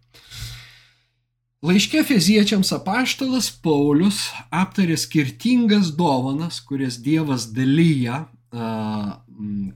Laiške 1.62 2.02
feziečiams 2.08 2.72
apaštalas 2.74 3.52
Paulius 3.62 4.24
aptarė 4.50 4.96
skirtingas 4.98 5.92
dovanas, 5.94 6.58
kurias 6.66 6.98
Dievas 6.98 7.52
dalyja 7.54 8.24
a, 8.50 9.22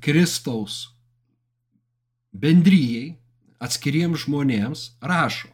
Kristaus 0.02 0.80
bendryjei, 2.36 3.14
atskiriems 3.62 4.26
žmonėms, 4.26 4.88
rašo, 5.00 5.52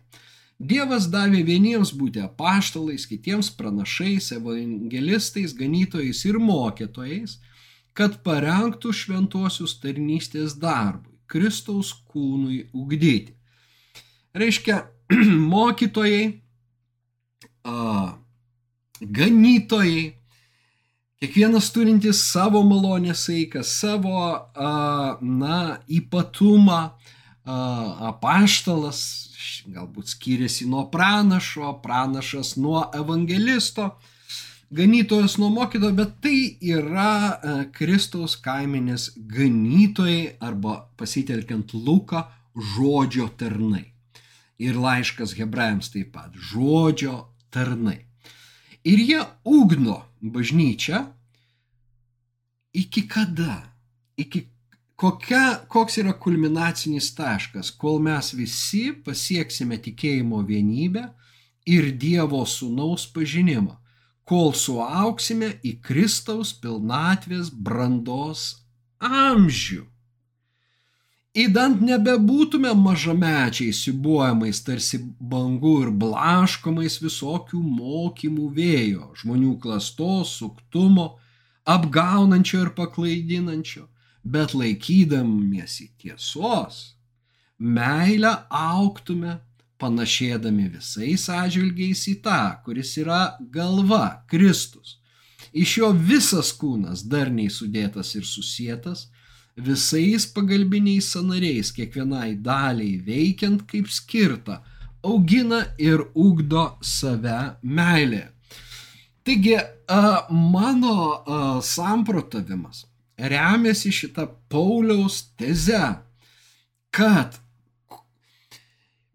Dievas 0.61 1.07
davė 1.09 1.41
vieniems 1.41 1.89
būti 1.97 2.21
apaštalais, 2.21 3.07
kitiems 3.09 3.49
pranašais, 3.57 4.27
evangelistais, 4.35 5.55
ganytojais 5.57 6.19
ir 6.29 6.37
mokytojais, 6.37 7.39
kad 7.97 8.19
parengtų 8.21 8.93
šventuosius 8.93 9.79
tarnystės 9.81 10.53
darbui, 10.61 11.15
Kristaus 11.25 11.95
kūnui 12.13 12.67
ugdyti. 12.77 13.33
Reiškia, 14.33 14.85
mokytojai, 15.53 16.41
a, 17.67 17.75
ganytojai, 19.01 20.03
kiekvienas 21.19 21.67
turintis 21.75 22.21
savo 22.31 22.61
malonės 22.63 23.25
saiką, 23.27 23.65
savo, 23.67 24.21
a, 24.55 24.71
na, 25.19 25.57
ypatumą, 25.91 26.79
apaštalas, 28.11 29.01
galbūt 29.67 30.13
skiriasi 30.13 30.67
nuo 30.69 30.85
pranašo, 30.93 31.73
pranašas 31.83 32.55
nuo 32.61 32.85
evangelisto, 32.95 33.89
ganytojas 34.71 35.37
nuo 35.41 35.49
mokytojo, 35.49 35.93
bet 35.97 36.17
tai 36.23 36.37
yra 36.61 37.67
Kristaus 37.75 38.37
kaiminės 38.39 39.11
ganytojai 39.17 40.37
arba 40.39 40.85
pasitelkiant 40.97 41.73
Luką 41.73 42.29
žodžio 42.55 43.27
tarnai. 43.35 43.90
Ir 44.61 44.77
laiškas 44.77 45.33
hebrajams 45.39 45.89
taip 45.93 46.13
pat- 46.13 46.35
žodžio 46.49 47.25
tarnai. 47.49 48.05
Ir 48.83 48.99
jie 48.99 49.21
ugdo 49.45 50.03
bažnyčią 50.21 51.05
iki 52.73 53.07
kada? 53.07 53.73
Iki 54.17 54.47
kokia, 54.95 55.65
koks 55.67 55.97
yra 55.97 56.13
kulminacinis 56.13 57.09
taškas, 57.17 57.71
kol 57.73 57.99
mes 57.99 58.33
visi 58.37 58.91
pasieksime 59.05 59.79
tikėjimo 59.81 60.43
vienybę 60.45 61.07
ir 61.65 61.91
Dievo 61.97 62.43
sūnaus 62.45 63.07
pažinimą, 63.13 63.77
kol 64.25 64.53
suauksime 64.53 65.55
į 65.65 65.79
Kristaus 65.81 66.53
pilnatvės 66.53 67.49
brandos 67.49 68.61
amžių. 69.01 69.90
Įdant 71.31 71.79
nebebūtume 71.79 72.73
mažamečiai 72.75 73.71
sibuojamais 73.71 74.59
tarsi 74.67 74.97
bangų 74.99 75.75
ir 75.85 75.91
blaškomais 75.95 76.97
visokių 76.99 77.59
mokymų 77.63 78.47
vėjo, 78.57 79.05
žmonių 79.21 79.53
klastos, 79.63 80.33
suktumo, 80.41 81.05
apgaunančio 81.63 82.65
ir 82.65 82.73
paklaidinančio, 82.75 83.85
bet 84.27 84.51
laikydamiesi 84.51 85.93
tiesos, 86.03 86.97
meilę 87.57 88.33
auktume 88.49 89.37
panašėdami 89.79 90.67
visais 90.75 91.29
atžvilgiais 91.31 92.03
į 92.11 92.17
tą, 92.27 92.41
kuris 92.65 92.91
yra 92.99 93.37
galva, 93.55 94.25
Kristus. 94.27 94.97
Iš 95.55 95.79
jo 95.79 95.95
visas 95.95 96.51
kūnas 96.59 97.07
darniai 97.07 97.47
sudėtas 97.47 98.11
ir 98.19 98.27
susietas, 98.27 99.07
visais 99.65 100.25
pagalbiniais 100.25 101.11
sanariais, 101.13 101.71
kiekvienai 101.75 102.35
daliai 102.41 102.97
veikiant 103.05 103.63
kaip 103.69 103.87
skirta, 103.89 104.61
augina 105.03 105.63
ir 105.79 106.03
ugdo 106.15 106.77
save 106.81 107.55
meilė. 107.63 108.27
Taigi, 109.25 109.57
mano 110.29 111.61
samprotavimas 111.61 112.85
remiasi 113.17 113.91
šitą 113.93 114.25
Pauliaus 114.49 115.21
tezę, 115.37 116.01
kad 116.89 117.37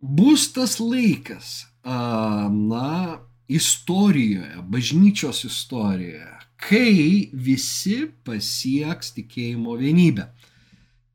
bus 0.01 0.53
tas 0.55 0.79
laikas, 0.79 1.67
na, 1.85 3.19
istorijoje, 3.49 4.63
bažnyčios 4.63 5.45
istorijoje, 5.45 6.33
kai 6.57 7.31
visi 7.33 8.07
pasieks 8.25 9.13
tikėjimo 9.15 9.77
vienybę. 9.79 10.31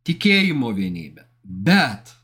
Tikėjimo 0.08 0.74
vienybę. 0.74 1.28
Bet 1.44 2.16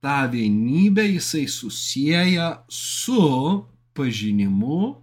tą 0.00 0.30
vienybę 0.30 1.04
jisai 1.08 1.48
susiję 1.48 2.56
su 2.68 3.66
pažinimu 3.94 5.02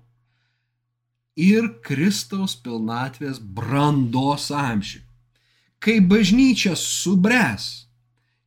ir 1.36 1.70
Kristaus 1.82 2.56
pilnatvės 2.56 3.40
brandos 3.42 4.52
amžių. 4.54 5.02
Kai 5.84 6.00
bažnyčia 6.00 6.78
subres, 6.80 7.88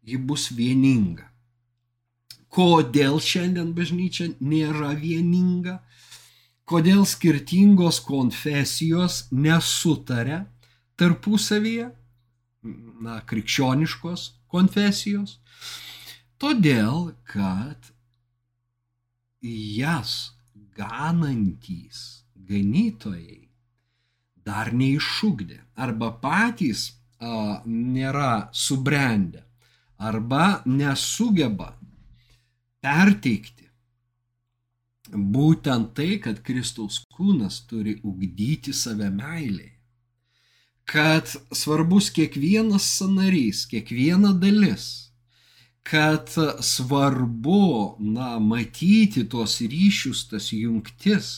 ji 0.07 0.17
bus 0.17 0.49
vieninga. 0.55 1.27
Kodėl 2.49 3.19
šiandien 3.21 3.75
bažnyčia 3.77 4.31
nėra 4.41 4.95
vieninga? 4.97 5.83
Kodėl 6.67 7.05
skirtingos 7.07 7.99
konfesijos 8.07 9.27
nesutarė 9.31 10.47
tarpusavyje, 10.97 11.91
na, 13.03 13.21
krikščioniškos 13.29 14.27
konfesijos? 14.53 15.39
Todėl, 16.41 17.13
kad 17.25 17.91
jas 19.43 20.15
ganantys 20.77 22.03
ganytojai 22.49 23.47
dar 24.47 24.73
neišūkdė 24.77 25.59
arba 25.87 26.13
patys 26.23 26.89
a, 27.19 27.63
nėra 27.67 28.49
subrendę 28.53 29.43
arba 29.97 30.63
nesugeba 30.69 31.73
perteikti 32.85 33.67
būtent 35.13 35.95
tai, 35.95 36.19
kad 36.19 36.43
Kristaus 36.43 37.05
kūnas 37.15 37.63
turi 37.71 38.01
ugdyti 38.03 38.73
save 38.75 39.11
meiliai. 39.11 39.76
Kad 40.87 41.33
svarbus 41.51 42.13
kiekvienas 42.15 42.87
sanarys, 42.99 43.65
kiekviena 43.67 44.31
dalis, 44.39 45.07
kad 45.87 46.31
svarbu, 46.61 47.97
na, 47.99 48.39
matyti 48.39 49.27
tuos 49.29 49.59
ryšius, 49.61 50.29
tas 50.31 50.53
jungtis, 50.55 51.29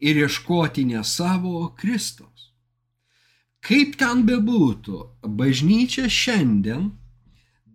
ir 0.00 0.16
ieškoti 0.24 0.84
ne 0.88 1.04
savo 1.04 1.68
Kristaus. 1.76 2.50
Kaip 3.62 3.94
ten 4.00 4.24
bebūtų, 4.26 4.98
bažnyčia 5.38 6.08
šiandien 6.10 6.90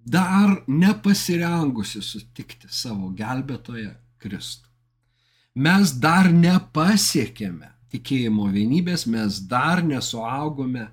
dar 0.08 0.64
nepasirengusi 0.68 2.02
sutikti 2.04 2.68
savo 2.72 3.14
gelbėtoje 3.16 3.94
Kristų. 4.20 4.68
Mes 5.58 5.94
dar 6.04 6.30
nepasiekėme 6.34 7.72
tikėjimo 7.94 8.50
vienybės, 8.54 9.06
mes 9.10 9.42
dar 9.50 9.84
nesuaugome 9.86 10.88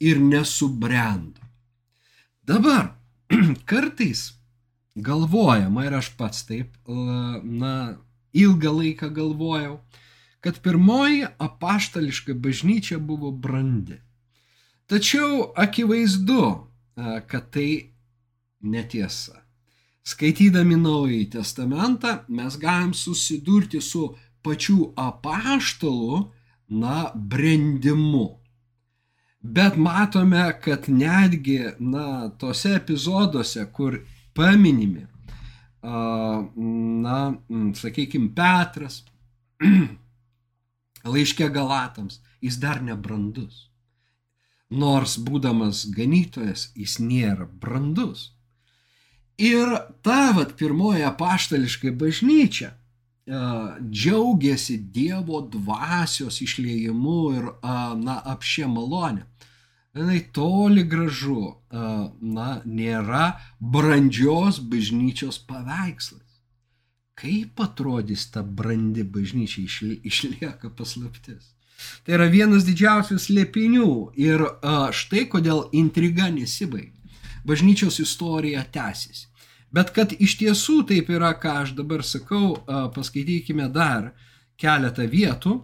ir 0.00 0.20
nesubrendome. 0.22 1.48
Dabar 2.46 2.94
kartais 3.70 4.30
galvojama 4.96 5.86
ir 5.86 5.98
aš 6.00 6.12
pats 6.18 6.44
taip, 6.48 6.72
na, 6.86 7.74
ilgą 8.32 8.72
laiką 8.78 9.10
galvojau, 9.14 9.78
kad 10.40 10.58
pirmoji 10.64 11.26
apaštališka 11.38 12.34
bažnyčia 12.34 12.98
buvo 12.98 13.30
brandi. 13.30 14.00
Tačiau 14.90 15.52
akivaizdu, 15.54 16.42
kad 17.30 17.50
tai 17.54 17.92
netiesa. 18.60 19.36
Skaitydami 20.10 20.78
Naująjį 20.80 21.26
Testamentą 21.36 22.16
mes 22.32 22.56
galim 22.58 22.94
susidurti 22.96 23.82
su 23.84 24.08
pačių 24.44 24.92
apaštalų, 24.98 26.26
na, 26.70 27.10
brendimu. 27.14 28.38
Bet 29.40 29.76
matome, 29.76 30.42
kad 30.62 30.88
netgi, 30.88 31.72
na, 31.78 32.28
tose 32.38 32.74
epizoduose, 32.76 33.64
kur 33.72 34.02
paminimi, 34.36 35.06
na, 35.82 37.18
sakykime, 37.74 38.34
Petras, 38.36 39.02
laiške 41.12 41.48
Galatams, 41.48 42.20
jis 42.40 42.60
dar 42.60 42.82
nebrandus. 42.84 43.66
Nors 44.70 45.16
būdamas 45.18 45.86
ganytojas, 45.96 46.68
jis 46.76 47.00
nėra 47.02 47.48
brandus. 47.48 48.30
Ir 49.40 49.72
ta 50.04 50.30
vat 50.36 50.52
pirmoji 50.60 51.02
apaštališkai 51.08 51.90
bažnyčia 51.96 52.74
džiaugiasi 53.30 54.76
Dievo 54.94 55.40
dvasios 55.52 56.40
išliejimu 56.42 57.18
ir 57.36 57.50
na, 58.02 58.16
apšė 58.34 58.66
malonę. 58.70 59.26
Jis 59.94 60.26
toli 60.34 60.84
gražu 60.86 61.54
na, 61.70 62.50
nėra 62.64 63.24
brandžios 63.58 64.60
bažnyčios 64.72 65.40
paveikslas 65.50 66.30
kaip 67.20 67.60
atrodys 67.60 68.26
ta 68.32 68.42
brandi 68.42 69.04
bažnyčia 69.04 69.66
išlieka 70.08 70.70
paslaptis. 70.76 71.52
Tai 72.04 72.16
yra 72.16 72.28
vienas 72.32 72.66
didžiausių 72.68 73.16
slėpinių 73.20 73.90
ir 74.20 74.44
štai 74.96 75.26
kodėl 75.32 75.66
intriga 75.76 76.28
nesibaigia. 76.32 76.96
Bažnyčios 77.48 78.00
istorija 78.04 78.64
tęsiasi. 78.72 79.29
Bet 79.70 79.92
kad 79.94 80.12
iš 80.18 80.36
tiesų 80.40 80.82
taip 80.90 81.10
yra, 81.14 81.30
ką 81.38 81.60
aš 81.64 81.74
dabar 81.78 82.02
sakau, 82.06 82.56
paskaitykime 82.94 83.68
dar 83.70 84.10
keletą 84.58 85.06
vietų. 85.10 85.60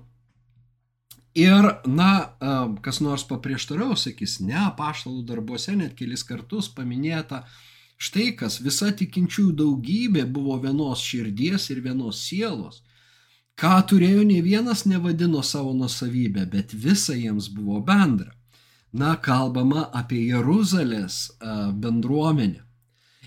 Ir, 1.37 1.67
na, 1.85 2.11
kas 2.81 3.03
nors 3.05 3.27
paprieštaraus, 3.29 4.07
sakys, 4.07 4.39
ne, 4.41 4.63
paštalų 4.79 5.27
darbuose 5.29 5.75
net 5.77 5.93
kelis 5.99 6.23
kartus 6.25 6.71
paminėta 6.73 7.43
štai 8.01 8.31
kas, 8.39 8.61
visa 8.65 8.89
tikinčiųjų 8.97 9.53
daugybė 9.59 10.25
buvo 10.33 10.57
vienos 10.63 11.03
širdies 11.05 11.69
ir 11.75 11.83
vienos 11.85 12.23
sielos. 12.25 12.81
Ką 13.57 13.75
turėjo 13.89 14.25
ne 14.29 14.41
vienas 14.45 14.85
nevadino 14.89 15.43
savo 15.45 15.75
nusavybę, 15.77 16.45
bet 16.53 16.73
visa 16.73 17.17
jiems 17.17 17.49
buvo 17.53 17.83
bendra. 17.85 18.33
Na, 18.97 19.17
kalbama 19.21 19.91
apie 19.93 20.23
Jeruzalės 20.29 21.37
bendruomenę. 21.77 22.66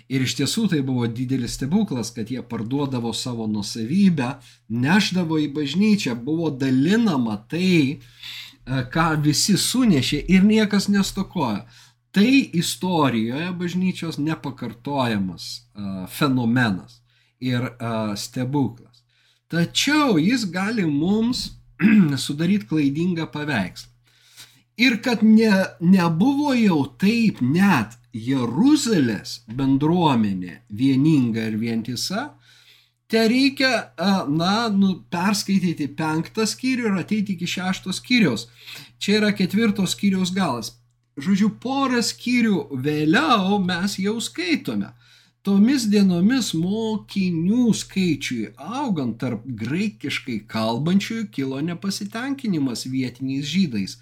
Ir 0.10 0.24
iš 0.26 0.34
tiesų 0.40 0.66
tai 0.72 0.80
buvo 0.86 1.06
didelis 1.06 1.54
stebuklas, 1.60 2.10
kad 2.16 2.32
jie 2.34 2.42
parduodavo 2.42 3.12
savo 3.14 3.46
nusavybę, 3.48 4.40
neždavo 4.74 5.38
į 5.38 5.52
bažnyčią, 5.54 6.16
buvo 6.18 6.50
dalinama 6.50 7.38
tai, 7.52 8.00
ką 8.66 9.06
visi 9.22 9.54
sunešė 9.58 10.24
ir 10.34 10.48
niekas 10.50 10.90
nestokoja. 10.90 11.68
Tai 12.10 12.32
istorijoje 12.58 13.52
bažnyčios 13.54 14.18
nepakartojamas 14.18 15.70
fenomenas 16.10 17.04
ir 17.38 17.70
stebuklas. 18.18 19.04
Tačiau 19.50 20.18
jis 20.18 20.48
gali 20.50 20.86
mums 20.90 21.52
sudaryti 22.26 22.66
klaidingą 22.66 23.30
paveikslą. 23.30 23.94
Ir 24.80 24.98
kad 25.04 25.22
ne, 25.22 25.52
nebuvo 25.82 26.54
jau 26.56 26.82
taip 26.98 27.42
net 27.44 27.99
Jeruzalės 28.16 29.40
bendruomenė 29.48 30.62
vieninga 30.70 31.46
ir 31.50 31.58
vientisa, 31.62 32.30
te 33.10 33.22
reikia, 33.30 33.72
na, 34.30 34.70
nu, 34.74 34.96
perskaityti 35.12 35.90
penktą 35.98 36.48
skyrių 36.50 36.90
ir 36.90 37.00
ateiti 37.04 37.36
iki 37.38 37.50
šeštos 37.50 38.02
skyriaus. 38.02 38.48
Čia 39.00 39.20
yra 39.22 39.34
ketvirtos 39.38 39.96
skyriaus 39.98 40.34
galas. 40.36 40.74
Žodžiu, 41.20 41.52
porą 41.62 42.02
skyrių 42.06 42.82
vėliau 42.86 43.60
mes 43.64 43.98
jau 44.00 44.18
skaitome 44.24 44.94
Tomis 45.40 45.86
dienomis 45.88 46.50
mokinių 46.52 47.70
skaičiui 47.82 48.50
augant 48.60 49.16
tarp 49.22 49.46
graikiškai 49.62 50.42
kalbančiųjų 50.52 51.28
kilo 51.32 51.62
nepasitenkinimas 51.64 52.84
vietiniais 52.92 53.48
žydais, 53.48 53.94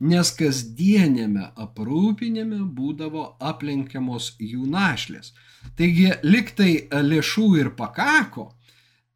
nes 0.00 0.30
kasdienėme 0.38 1.50
aprūpinėme 1.66 2.60
būdavo 2.76 3.26
aplenkiamos 3.40 4.34
jų 4.38 4.66
našlės. 4.70 5.32
Taigi 5.78 6.10
liktai 6.22 6.88
lėšų 6.90 7.46
ir 7.60 7.70
pakako, 7.78 8.50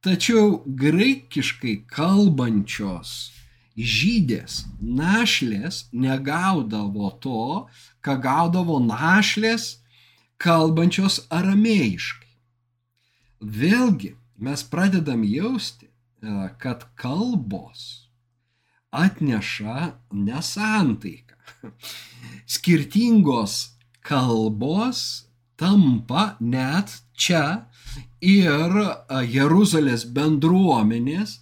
tačiau 0.05 0.63
graikiškai 0.67 1.83
kalbančios 1.91 3.33
žydės 3.79 4.65
našlės 4.81 5.87
negaudavo 5.93 7.11
to, 7.23 7.69
ką 8.03 8.17
gaudavo 8.23 8.79
našlės 8.83 9.77
kalbančios 10.43 11.21
aramėjiškai. 11.31 12.27
Vėlgi 13.39 14.17
mes 14.43 14.65
pradedam 14.67 15.23
jausti, 15.23 15.87
e, 15.87 16.51
kad 16.59 16.89
kalbos 16.99 18.08
atneša 18.93 19.93
nesantaiką. 20.13 21.37
Skirtingos 22.47 23.75
kalbos 24.03 25.29
tampa 25.59 26.37
net 26.41 26.95
čia 27.19 27.67
ir 28.23 28.73
Jeruzalės 29.27 30.07
bendruomenės, 30.15 31.41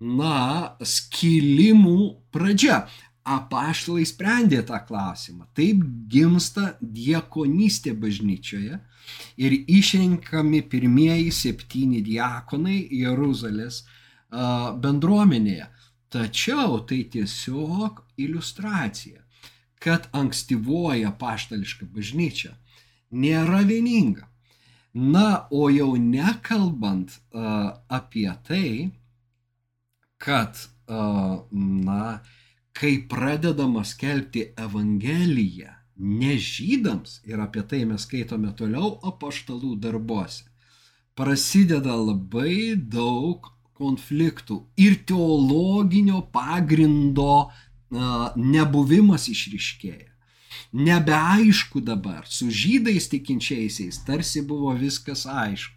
na, 0.00 0.76
skilimų 0.80 1.98
pradžia 2.32 2.86
apaštalai 3.30 4.06
sprendė 4.08 4.62
tą 4.66 4.80
klausimą. 4.88 5.44
Taip 5.54 5.82
gimsta 6.10 6.74
diekonystė 6.80 7.92
bažnyčioje 8.00 8.80
ir 9.44 9.56
išrenkami 9.68 10.62
pirmieji 10.72 11.28
septyni 11.34 12.00
diakonai 12.06 12.80
Jeruzalės 13.02 13.84
bendruomenėje. 14.30 15.68
Tačiau 16.10 16.80
tai 16.86 17.04
tiesiog 17.12 18.00
iliustracija, 18.18 19.22
kad 19.80 20.08
ankstyvoji 20.12 21.06
paštališka 21.18 21.86
bažnyčia 21.94 22.56
nėra 23.10 23.62
vieninga. 23.66 24.26
Na, 24.94 25.46
o 25.54 25.68
jau 25.70 25.94
nekalbant 25.94 27.14
uh, 27.14 27.78
apie 27.86 28.30
tai, 28.46 28.90
kad, 30.18 30.58
uh, 30.90 31.46
na, 31.86 32.18
kai 32.74 32.96
pradedama 33.08 33.84
skelbti 33.86 34.48
Evangeliją 34.58 35.76
ne 36.00 36.34
žydams, 36.40 37.20
ir 37.28 37.40
apie 37.44 37.62
tai 37.70 37.84
mes 37.86 38.02
skaitome 38.02 38.50
toliau 38.58 38.96
apaštalų 39.06 39.76
darbuose, 39.84 40.48
prasideda 41.14 41.94
labai 41.94 42.74
daug 42.74 43.46
konfliktų 43.80 44.60
ir 44.84 45.00
teologinio 45.08 46.22
pagrindo 46.32 47.48
nebuvimas 48.36 49.26
išriškėja. 49.32 50.10
Nebeaišku 50.72 51.82
dabar, 51.82 52.26
su 52.30 52.46
žydais 52.50 53.08
tikinčiaisiais 53.10 54.04
tarsi 54.06 54.42
buvo 54.46 54.74
viskas 54.78 55.24
aišku. 55.26 55.74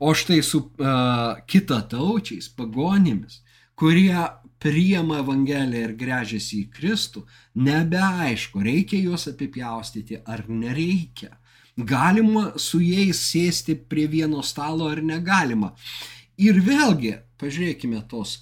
O 0.00 0.12
štai 0.14 0.42
su 0.42 0.60
uh, 0.60 1.40
kitataučiais, 1.48 2.48
pagonimis, 2.56 3.40
kurie 3.78 4.16
priema 4.58 5.20
Evangeliją 5.22 5.88
ir 5.88 5.94
grežiasi 5.96 6.62
į 6.64 6.70
Kristų, 6.74 7.24
nebeaišku, 7.56 8.62
reikia 8.64 9.00
juos 9.00 9.28
apipjaustyti 9.30 10.20
ar 10.26 10.44
nereikia. 10.48 11.36
Galima 11.78 12.56
su 12.58 12.80
jais 12.82 13.20
sėsti 13.30 13.76
prie 13.88 14.08
vieno 14.10 14.42
stalo 14.42 14.88
ar 14.90 15.00
negalima. 15.02 15.74
Ir 16.42 16.58
vėlgi, 16.64 17.14
pažiūrėkime 17.40 18.02
tos 18.10 18.36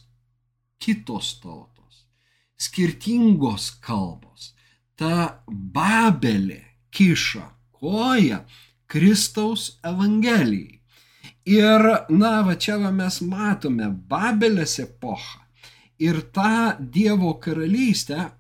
kitos 0.83 1.37
tautos, 1.43 2.05
skirtingos 2.59 3.71
kalbos. 3.85 4.53
Ta 4.97 5.43
Babelė 5.47 6.63
kiša 6.95 7.45
koją 7.77 8.45
Kristaus 8.89 9.77
Evangelijai. 9.85 10.81
Ir, 11.47 11.83
na, 12.11 12.41
va 12.43 12.57
čia 12.59 12.79
va 12.81 12.91
mes 12.91 13.21
matome 13.23 13.87
Babelės 14.11 14.81
epochą 14.83 15.45
ir 15.99 16.21
tą 16.35 16.77
Dievo 16.81 17.35
karalystę, 17.41 18.31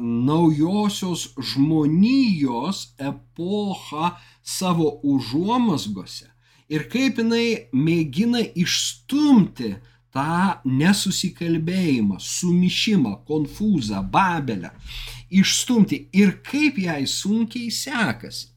naujosios 0.00 1.28
žmonijos 1.38 2.94
epochą 2.98 4.10
savo 4.42 4.90
užuomasgose 5.02 6.28
ir 6.68 6.84
kaip 6.92 7.20
jinai 7.22 7.68
mėgina 7.72 8.42
išstumti 8.44 9.76
tą 10.14 10.58
nesusikalbėjimą, 10.64 12.18
sumišimą, 12.20 13.16
konfūzą, 13.28 14.02
babelę, 14.12 14.72
išstumti 15.30 16.08
ir 16.16 16.38
kaip 16.44 16.78
jai 16.80 17.02
sunkiai 17.06 17.70
sekasi. 17.70 18.48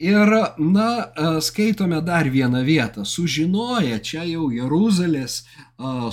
Ir, 0.00 0.30
na, 0.56 1.12
skaitome 1.44 1.98
dar 2.00 2.30
vieną 2.32 2.62
vietą. 2.64 3.04
Sužinoję 3.04 3.98
čia 4.00 4.22
jau 4.24 4.46
Jeruzalės 4.48 5.42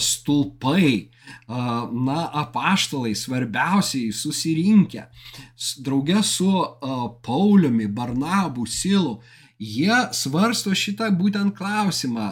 stulpai, 0.04 1.08
na, 1.48 2.18
apaštalai 2.42 3.14
svarbiausiai 3.16 4.12
susirinkę, 4.12 5.06
draugė 5.80 6.20
su 6.20 6.52
Pauliumi, 7.24 7.88
Barnabu, 7.88 8.68
Silu, 8.68 9.22
jie 9.60 9.98
svarsto 10.14 10.74
šitą 10.78 11.10
būtent 11.18 11.56
klausimą, 11.58 12.28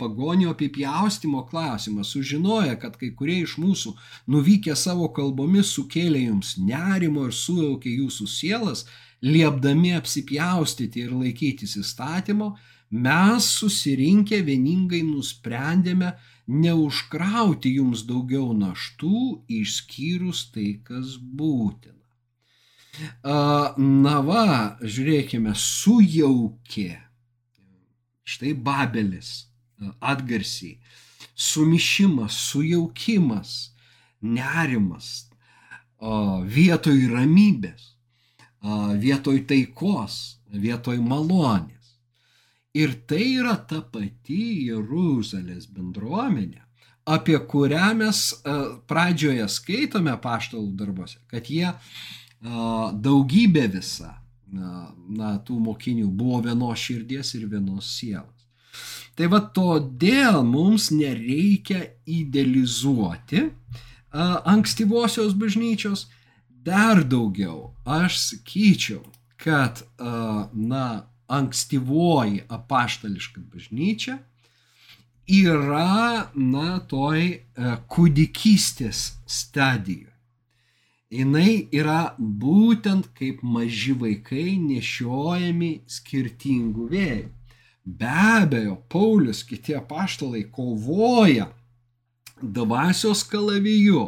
pagonio 0.00 0.54
apipjaustimo 0.54 1.44
klausimą, 1.50 2.04
sužinoja, 2.04 2.78
kad 2.80 2.96
kai 3.00 3.12
kurie 3.16 3.40
iš 3.44 3.58
mūsų 3.60 3.94
nuvykę 4.32 4.76
savo 4.76 5.10
kalbomis 5.12 5.74
sukėlė 5.76 6.24
jums 6.26 6.56
nerimo 6.58 7.26
ir 7.28 7.36
sujaukė 7.36 7.92
jūsų 8.00 8.28
sielas, 8.32 8.86
liepdami 9.20 9.94
apsipjaustyti 9.98 11.04
ir 11.04 11.12
laikytis 11.12 11.76
įstatymo, 11.82 12.54
mes 12.90 13.46
susirinkę 13.60 14.40
vieningai 14.42 15.02
nusprendėme 15.04 16.14
neužkrauti 16.48 17.76
jums 17.76 18.06
daugiau 18.08 18.54
naštų, 18.56 19.44
išskyrus 19.60 20.48
tai, 20.54 20.80
kas 20.82 21.18
būtina. 21.20 21.99
Na 23.24 24.16
va, 24.26 24.46
žiūrėkime, 24.82 25.54
sujaukė. 25.56 26.92
Štai 28.26 28.52
Babelis 28.54 29.32
atgarsiai. 30.00 30.78
Sumišimas, 31.40 32.36
sujaukimas, 32.50 33.72
nerimas 34.20 35.30
vietoj 36.00 36.98
ramybės, 37.12 37.94
vietoj 39.00 39.38
taikos, 39.48 40.38
vietoj 40.52 40.98
malonės. 41.00 41.94
Ir 42.76 42.92
tai 43.08 43.24
yra 43.40 43.56
ta 43.56 43.80
pati 43.82 44.68
Jeruzalės 44.68 45.66
bendruomenė, 45.72 46.60
apie 47.08 47.38
kurią 47.50 47.88
mes 47.98 48.20
pradžioje 48.88 49.48
skaitome 49.50 50.14
paštalų 50.22 50.76
darbuose, 50.78 51.18
kad 51.26 51.48
jie 51.50 51.72
daugybė 52.40 53.66
visa 53.72 54.14
na, 54.50 55.36
tų 55.44 55.58
mokinių 55.60 56.08
buvo 56.08 56.40
vienos 56.48 56.78
širdies 56.80 57.34
ir 57.36 57.46
vienos 57.50 57.90
sielos. 57.98 58.46
Tai 59.14 59.28
va 59.28 59.40
todėl 59.54 60.42
mums 60.46 60.90
nereikia 60.94 61.82
idealizuoti 62.08 63.50
ankstyvosios 64.10 65.34
bažnyčios 65.38 66.08
dar 66.48 67.04
daugiau. 67.04 67.74
Aš 67.84 68.18
sakyčiau, 68.24 69.04
kad 69.40 69.84
na, 70.52 71.06
ankstyvoji 71.30 72.44
apaštališka 72.50 73.42
bažnyčia 73.52 74.18
yra 75.30 76.30
na, 76.34 76.80
toj 76.90 77.44
kūdikystės 77.92 79.04
stadijoje 79.30 80.09
jinai 81.10 81.66
yra 81.74 82.14
būtent 82.18 83.10
kaip 83.18 83.42
maži 83.42 83.94
vaikai 83.98 84.56
nešiojami 84.62 85.72
skirtingų 85.90 86.88
vėjų. 86.94 87.28
Be 87.84 88.10
abejo, 88.10 88.76
Paulius, 88.92 89.42
kiti 89.42 89.74
apaštalai 89.74 90.44
kovoja 90.52 91.48
dvasios 92.40 93.24
kalaviju, 93.28 94.04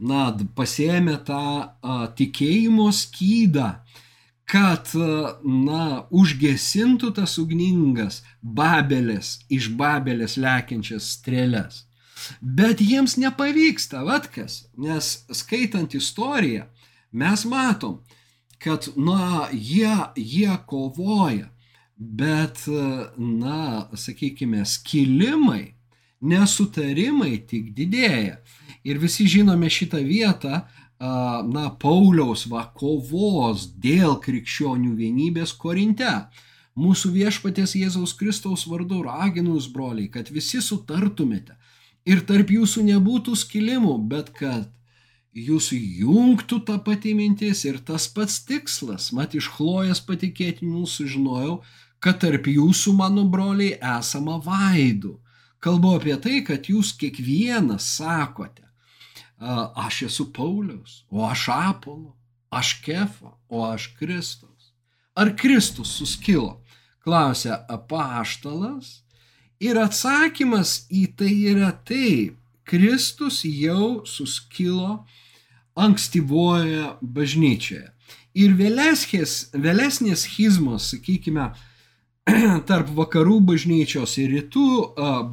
na, 0.00 0.26
pasėmė 0.56 1.18
tą 1.28 1.44
a, 1.44 1.98
tikėjimo 2.18 2.88
skydą, 2.92 3.68
kad, 4.50 4.90
a, 4.96 5.36
na, 5.44 5.84
užgesintų 6.10 7.12
tas 7.20 7.36
ugningas 7.40 8.22
babelės, 8.42 9.38
iš 9.52 9.70
babelės 9.78 10.36
lekiančias 10.40 11.12
strėlės. 11.18 11.84
Bet 12.40 12.80
jiems 12.80 13.16
nepavyksta, 13.20 14.04
vatkas, 14.06 14.64
nes 14.76 15.24
skaitant 15.32 15.94
istoriją, 15.94 16.66
mes 17.12 17.44
matom, 17.48 18.00
kad, 18.58 18.88
na, 18.96 19.48
jie, 19.52 19.92
jie 20.16 20.52
kovoja, 20.66 21.50
bet, 21.96 22.64
na, 23.18 23.88
sakykime, 23.94 24.64
skilimai, 24.66 25.74
nesutarimai 26.24 27.36
tik 27.48 27.74
didėja. 27.76 28.40
Ir 28.84 29.00
visi 29.00 29.26
žinome 29.28 29.68
šitą 29.72 30.00
vietą, 30.04 30.64
na, 31.00 31.68
Pauliaus 31.80 32.46
va 32.50 32.64
kovos 32.76 33.68
dėl 33.80 34.18
krikščionių 34.24 34.94
vienybės 34.98 35.54
Korinte. 35.58 36.12
Mūsų 36.74 37.12
viešpatės 37.14 37.76
Jėzaus 37.78 38.16
Kristaus 38.18 38.64
vardu 38.66 39.04
raginu 39.04 39.54
jūs, 39.54 39.68
broliai, 39.70 40.08
kad 40.10 40.30
visi 40.34 40.58
sutartumėte, 40.62 41.54
ir 42.08 42.22
tarp 42.28 42.52
jūsų 42.52 42.84
nebūtų 42.90 43.34
skilimų, 43.38 43.96
bet 44.08 44.30
kad 44.36 44.68
jūsų 45.34 45.78
jungtų 46.04 46.60
ta 46.68 46.78
pati 46.78 47.14
mintis 47.16 47.64
ir 47.66 47.80
tas 47.82 48.06
pats 48.08 48.38
tikslas. 48.46 49.10
Mat 49.16 49.34
iš 49.34 49.50
Chlojas 49.56 50.02
patikėtinų 50.04 50.86
sužinojau, 50.86 51.58
kad 51.98 52.20
tarp 52.22 52.46
jūsų, 52.46 52.94
mano 52.94 53.24
broliai, 53.28 53.78
esama 53.98 54.38
vaidų. 54.44 55.16
Kalbu 55.64 55.94
apie 55.96 56.16
tai, 56.20 56.42
kad 56.44 56.68
jūs 56.68 56.92
kiekvienas 57.00 57.86
sakote, 57.96 58.66
aš 59.40 60.04
esu 60.10 60.28
Paulius, 60.32 61.02
o 61.08 61.24
aš 61.24 61.48
Apolo, 61.54 62.12
aš 62.52 62.76
Kefa, 62.84 63.32
o 63.48 63.64
aš 63.64 63.88
Kristus. 63.98 64.74
Ar 65.16 65.32
Kristus 65.38 65.94
suskilo? 65.96 66.60
Klausia 67.04 67.58
apaštalas 67.68 69.03
Ir 69.62 69.78
atsakymas 69.78 70.84
į 70.90 71.04
tai 71.18 71.32
yra 71.52 71.70
taip. 71.86 72.40
Kristus 72.64 73.42
jau 73.44 74.06
suskilo 74.08 75.04
ankstyvoje 75.76 76.94
bažnyčioje. 77.02 77.90
Ir 78.34 78.54
vėlesnės, 78.56 79.50
vėlesnės 79.52 80.24
schizmos, 80.24 80.88
sakykime, 80.94 81.50
tarp 82.68 82.88
vakarų 82.96 83.38
bažnyčios 83.52 84.16
ir 84.22 84.32
rytų 84.38 84.68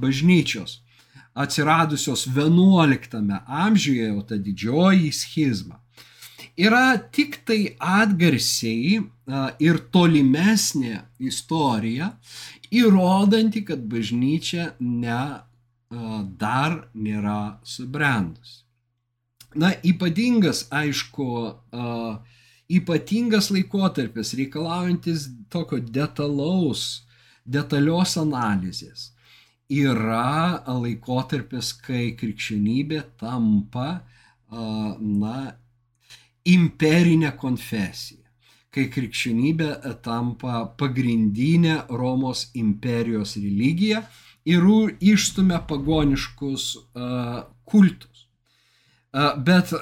bažnyčios 0.01 0.81
atsiradusios 1.33 2.27
11 2.27 3.39
amžiuje, 3.47 4.07
jau 4.07 4.21
ta 4.27 4.37
didžioji 4.37 5.11
schizma, 5.15 5.79
yra 6.57 6.97
tik 6.97 7.39
tai 7.47 7.75
atgarsiai 7.79 8.99
ir 9.63 9.79
tolimesnė 9.93 10.97
istorija 11.23 12.11
įrodanti, 12.71 13.63
kad 13.67 13.83
bažnyčia 13.91 14.71
ne, 14.79 15.21
dar 16.39 16.77
nėra 16.95 17.59
subrendusi. 17.67 18.61
Na, 19.59 19.73
ypatingas, 19.83 20.63
aišku, 20.71 21.27
ypatingas 22.71 23.49
laikotarpis, 23.51 24.31
reikalaujantis 24.39 25.27
tokio 25.51 25.81
detalaus, 25.83 27.03
detalios 27.43 28.15
analizės, 28.21 29.09
yra 29.67 30.63
laikotarpis, 30.71 31.73
kai 31.83 32.13
krikščionybė 32.15 33.03
tampa, 33.19 33.89
na, 34.51 35.35
imperinė 36.47 37.35
konfesija 37.37 38.20
kai 38.71 38.87
krikščionybė 38.91 39.69
tampa 40.03 40.65
pagrindinė 40.79 41.81
Romos 41.89 42.47
imperijos 42.55 43.35
religija 43.35 44.05
ir 44.47 44.63
išstumia 44.99 45.59
pagoniškus 45.67 46.67
kultus. 47.67 48.27
Bet 49.11 49.73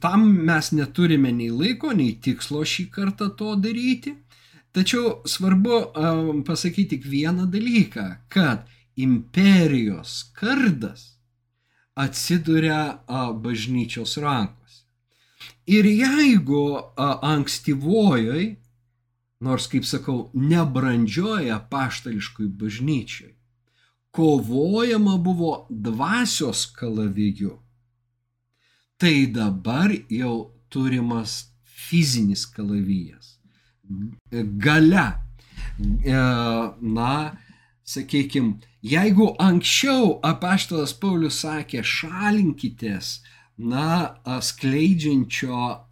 tam 0.00 0.28
mes 0.46 0.70
neturime 0.72 1.32
nei 1.34 1.50
laiko, 1.50 1.90
nei 1.92 2.14
tikslo 2.22 2.62
šį 2.62 2.86
kartą 2.94 3.32
to 3.38 3.56
daryti. 3.58 4.14
Tačiau 4.76 5.22
svarbu 5.26 5.80
pasakyti 6.46 6.96
tik 6.96 7.06
vieną 7.10 7.46
dalyką, 7.50 8.06
kad 8.28 8.68
imperijos 8.96 10.30
kardas 10.36 11.16
atsiduria 11.96 13.00
bažnyčios 13.42 14.18
rankose. 14.20 14.65
Ir 15.66 15.86
jeigu 15.90 16.78
ankstyvojoj, 16.96 18.44
nors 19.40 19.66
kaip 19.70 19.84
sakau, 19.84 20.30
nebrandžioje 20.34 21.56
paštališkoj 21.70 22.48
bažnyčioj, 22.60 23.32
kovojama 24.16 25.16
buvo 25.18 25.66
dvasios 25.70 26.66
kalaviju, 26.78 27.58
tai 28.96 29.26
dabar 29.26 29.92
jau 30.08 30.52
turimas 30.68 31.50
fizinis 31.64 32.46
kalavijas. 32.46 33.36
Gale. 34.32 35.06
Na, 36.80 37.36
sakykime, 37.84 38.56
jeigu 38.82 39.34
anksčiau 39.38 40.16
apaštalas 40.24 40.94
Paulius 40.96 41.42
sakė, 41.44 41.82
šalinkitės 41.84 43.18
na, 43.56 44.16
skleidžiančio 44.42 45.88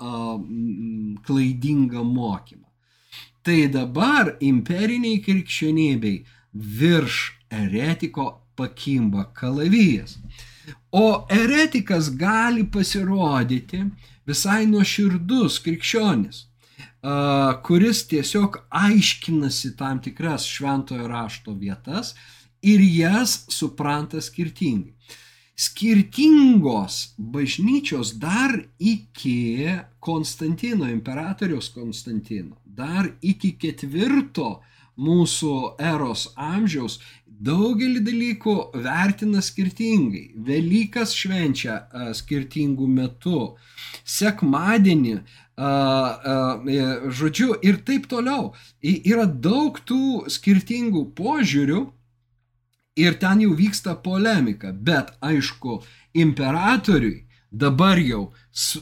klaidingą 1.27 2.05
mokymą. 2.05 2.68
Tai 3.44 3.68
dabar 3.68 4.37
imperiniai 4.40 5.20
krikščionybei 5.24 6.24
virš 6.53 7.18
eretiko 7.53 8.27
pakimba 8.57 9.27
kalavijas. 9.37 10.19
O 10.92 11.27
eretikas 11.29 12.08
gali 12.17 12.65
pasirodyti 12.71 13.83
visai 14.25 14.65
nuoširdus 14.71 15.58
krikščionis, 15.65 16.44
kuris 17.67 18.04
tiesiog 18.08 18.56
aiškinasi 18.71 19.75
tam 19.77 20.00
tikras 20.00 20.46
šventojo 20.48 21.08
rašto 21.08 21.52
vietas 21.52 22.15
ir 22.62 22.81
jas 22.81 23.42
supranta 23.52 24.23
skirtingai 24.25 24.94
skirtingos 25.57 27.15
bažnyčios 27.19 28.15
dar 28.19 28.59
iki 28.79 29.69
Konstantino, 30.00 30.88
imperatoriaus 30.90 31.69
Konstantino, 31.75 32.57
dar 32.65 33.09
iki 33.23 33.55
ketvirto 33.59 34.61
mūsų 34.98 35.55
eros 35.83 36.29
amžiaus 36.38 37.00
daugelį 37.27 38.02
dalykų 38.07 38.55
vertina 38.83 39.42
skirtingai. 39.42 40.29
Velykas 40.46 41.15
švenčia 41.17 41.81
a, 41.81 42.13
skirtingų 42.15 42.87
metų, 42.90 43.40
sekmadienį, 44.07 45.17
a, 45.19 45.67
a, 45.67 46.37
žodžiu, 47.11 47.55
ir 47.63 47.81
taip 47.87 48.07
toliau. 48.11 48.52
Yra 48.83 49.27
daug 49.27 49.81
tų 49.87 50.31
skirtingų 50.31 51.09
požiūrių, 51.19 51.83
ir 52.97 53.19
ten 53.19 53.40
jau 53.42 53.55
vyksta 53.59 53.97
polemika, 54.03 54.73
bet 54.73 55.13
aišku, 55.21 55.81
imperatoriui 56.15 57.25
dabar 57.51 57.99
jau 57.99 58.33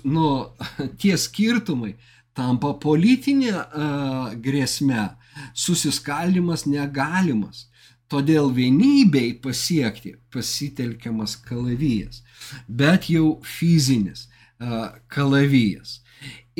nu, 0.04 0.28
tie 1.00 1.16
skirtumai 1.16 1.94
tampa 2.36 2.72
politinė 2.80 3.52
uh, 3.52 4.32
grėsme, 4.40 5.10
susiskaldimas 5.54 6.66
negalimas. 6.68 7.68
Todėl 8.12 8.50
vienybei 8.52 9.32
pasiekti 9.40 10.18
pasitelkiamas 10.32 11.38
kalavijas, 11.46 12.20
bet 12.68 13.08
jau 13.08 13.38
fizinis 13.40 14.26
uh, 14.60 14.92
kalavijas. 15.08 16.02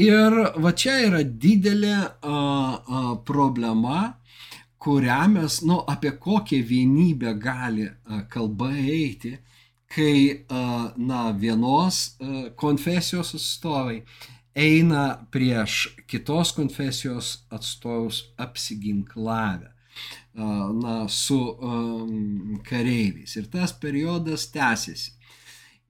Ir 0.01 0.33
va 0.57 0.73
čia 0.73 0.95
yra 1.05 1.21
didelė 1.21 1.99
uh, 2.01 2.33
uh, 2.33 3.11
problema, 3.29 4.15
kurią 4.83 5.29
mes, 5.31 5.61
nu, 5.63 5.81
apie 5.87 6.13
kokią 6.19 6.59
vienybę 6.67 7.35
gali 7.39 7.87
kalba 8.29 8.73
eiti, 8.75 9.37
kai, 9.93 10.45
na, 10.97 11.33
vienos 11.39 12.17
konfesijos 12.57 13.35
atstovai 13.39 14.01
eina 14.55 15.27
prieš 15.31 15.89
kitos 16.07 16.53
konfesijos 16.53 17.47
atstovus 17.51 18.25
apsiginklavę 18.37 19.73
na, 20.83 21.09
su 21.09 21.39
um, 21.39 22.61
kareiviais. 22.69 23.37
Ir 23.37 23.49
tas 23.53 23.73
periodas 23.73 24.49
tęsiasi. 24.53 25.13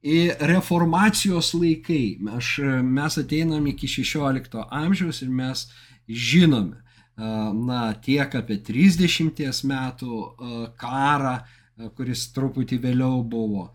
Į 0.03 0.19
reformacijos 0.51 1.53
laikai 1.55 2.19
mes, 2.27 2.57
mes 2.83 3.19
ateinam 3.23 3.67
iki 3.71 3.87
16 3.87 4.65
amžiaus 4.67 5.23
ir 5.23 5.31
mes 5.31 5.69
žinome, 6.09 6.83
na, 7.17 7.81
tiek 8.05 8.35
apie 8.35 8.59
30 8.65 9.65
metų 9.69 10.19
karą, 10.81 11.39
kuris 11.97 12.29
truputį 12.33 12.79
vėliau 12.83 13.23
buvo, 13.25 13.71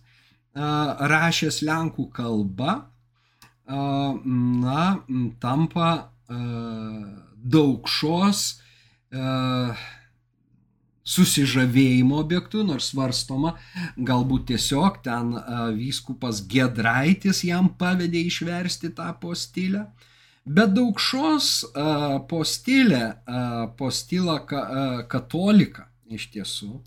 rašęs 0.56 1.62
Lenkų 1.66 2.10
kalba, 2.14 2.76
na, 3.68 4.84
tampa 5.41 5.89
daugšos 7.56 8.43
susižavėjimo 11.06 12.18
objektu, 12.18 12.64
nors 12.66 12.89
svarstoma, 12.93 13.56
galbūt 13.98 14.48
tiesiog 14.52 15.02
ten 15.06 15.36
vyskupas 15.78 16.41
Gedraitis 16.50 17.43
jam 17.46 17.70
pavedė 17.78 18.24
išversti 18.30 18.93
tą 18.98 19.12
postilę. 19.22 19.86
Bet 20.46 20.74
daugšos 20.78 21.52
postilė, 22.30 23.04
postila 23.78 24.39
katolika 25.10 25.89
iš 26.10 26.30
tiesų, 26.34 26.80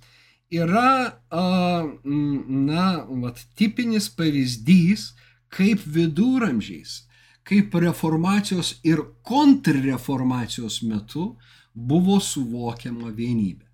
yra, 0.51 1.21
na, 1.33 2.87
vat, 3.09 3.45
tipinis 3.59 4.09
pavyzdys, 4.16 5.12
kaip 5.53 5.85
viduramžiais, 5.85 7.05
kaip 7.49 7.75
reformacijos 7.75 8.75
ir 8.85 9.01
kontrreformacijos 9.25 10.83
metu 10.85 11.31
buvo 11.73 12.19
suvokiama 12.21 13.12
vienybė. 13.16 13.64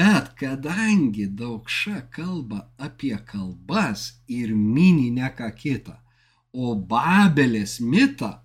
Bet 0.00 0.30
kadangi 0.38 1.26
daugša 1.36 2.06
kalba 2.14 2.62
apie 2.80 3.16
kalbas 3.26 4.22
ir 4.28 4.54
mini 4.54 5.10
ne 5.12 5.28
ką 5.36 5.50
kitą, 5.56 5.98
o 6.52 6.72
Babelės 6.74 7.80
mitą, 7.84 8.38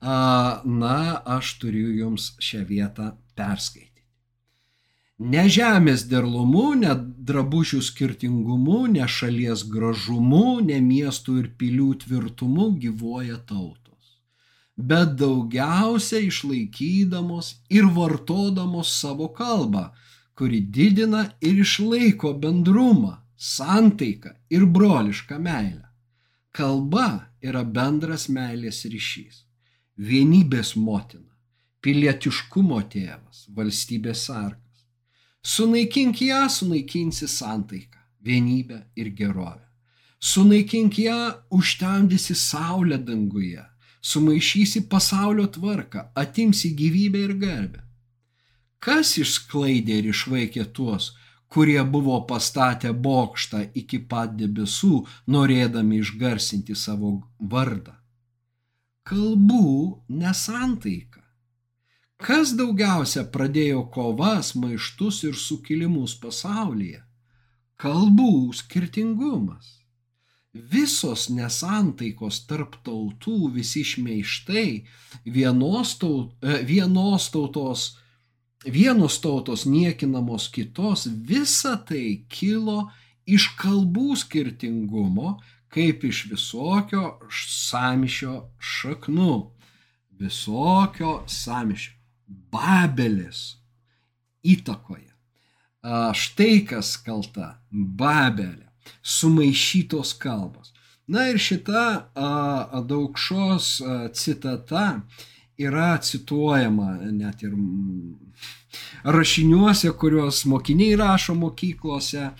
na, 0.00 0.96
aš 1.36 1.54
turiu 1.62 1.92
jums 1.94 2.32
šią 2.42 2.64
vietą 2.66 3.12
perskaityti. 3.36 3.89
Ne 5.20 5.42
žemės 5.52 6.06
derlumu, 6.08 6.70
ne 6.80 6.94
drabužių 7.28 7.82
skirtingumu, 7.84 8.86
ne 8.88 9.04
šalies 9.04 9.66
gražumu, 9.68 10.60
ne 10.64 10.78
miestų 10.80 11.34
ir 11.42 11.48
pilių 11.60 11.88
tvirtumu 12.04 12.70
gyvoja 12.80 13.36
tautos, 13.50 14.14
bet 14.76 15.18
daugiausia 15.20 16.22
išlaikydamos 16.24 17.50
ir 17.68 17.90
vartodamos 17.98 18.94
savo 19.02 19.28
kalbą, 19.36 19.90
kuri 20.32 20.62
didina 20.78 21.26
ir 21.44 21.60
išlaiko 21.66 22.32
bendrumą, 22.40 23.18
santaiką 23.36 24.32
ir 24.48 24.64
brolišką 24.64 25.36
meilę. 25.36 25.84
Kalba 26.56 27.28
yra 27.44 27.60
bendras 27.64 28.30
meilės 28.32 28.86
ryšys, 28.88 29.44
vienybės 30.00 30.72
motina, 30.80 31.28
pilietiškumo 31.84 32.80
tėvas, 32.88 33.44
valstybės 33.52 34.24
sargas. 34.32 34.69
Sunaikink 35.42 36.20
ją, 36.20 36.48
sunaikinsi 36.48 37.28
santaiką, 37.28 37.98
vienybę 38.20 38.82
ir 38.96 39.14
gerovę. 39.14 39.66
Sunaikink 40.20 40.98
ją, 40.98 41.32
užtemdysi 41.50 42.34
saulę 42.34 42.98
danguje, 42.98 43.64
sumaišysi 44.02 44.82
pasaulio 44.82 45.46
tvarką, 45.46 46.00
atimsi 46.14 46.74
gyvybę 46.76 47.18
ir 47.18 47.34
garbę. 47.38 47.80
Kas 48.80 49.16
išsklaidė 49.20 49.96
ir 50.00 50.10
išvaikė 50.12 50.64
tuos, 50.76 51.10
kurie 51.52 51.80
buvo 51.84 52.20
pastatę 52.28 52.92
bokštą 52.92 53.62
iki 53.80 53.98
pat 54.10 54.36
debesų, 54.36 55.06
norėdami 55.28 56.00
išgarsinti 56.00 56.76
savo 56.76 57.10
vardą? 57.40 57.96
Kalbų 59.08 60.04
nesantaika. 60.20 61.19
Kas 62.20 62.52
daugiausia 62.56 63.24
pradėjo 63.32 63.86
kovas, 63.94 64.52
maištus 64.54 65.22
ir 65.28 65.36
sukilimus 65.40 66.16
pasaulyje? 66.20 67.00
Kalbų 67.80 68.52
skirtingumas. 68.58 69.78
Visos 70.52 71.28
nesantaikos 71.30 72.42
tarp 72.50 72.76
tautų, 72.84 73.52
visi 73.54 73.84
šmeištai, 73.86 74.84
vienos, 75.24 75.94
taut, 76.02 76.34
vienos 76.66 77.30
tautos 77.32 77.86
vienos 78.64 79.20
tautos 79.20 79.66
niekinamos 79.66 80.48
kitos, 80.48 81.06
visa 81.06 81.76
tai 81.76 82.26
kilo 82.28 82.90
iš 83.26 83.54
kalbų 83.56 84.16
skirtingumo, 84.16 85.38
kaip 85.70 86.04
iš 86.04 86.26
visokio 86.30 87.20
samišio 87.30 88.50
šaknų. 88.58 89.52
visokio 90.20 91.24
samišio. 91.26 91.99
Babelis 92.52 93.56
įtakoje. 94.46 95.10
Štai 96.14 96.66
kas 96.68 96.96
kalta- 97.04 97.60
Babelė. 98.00 98.68
Sumaišytos 99.02 100.14
kalbos. 100.18 100.72
Na 101.08 101.28
ir 101.28 101.38
šita 101.38 102.12
daugšos 102.86 103.82
citata 104.14 105.02
yra 105.58 105.98
cituojama 105.98 106.98
net 107.12 107.42
ir 107.42 107.54
rašiniuose, 109.04 109.90
kuriuos 110.00 110.44
mokiniai 110.46 110.96
rašo 110.96 111.34
mokyklose. 111.34 112.30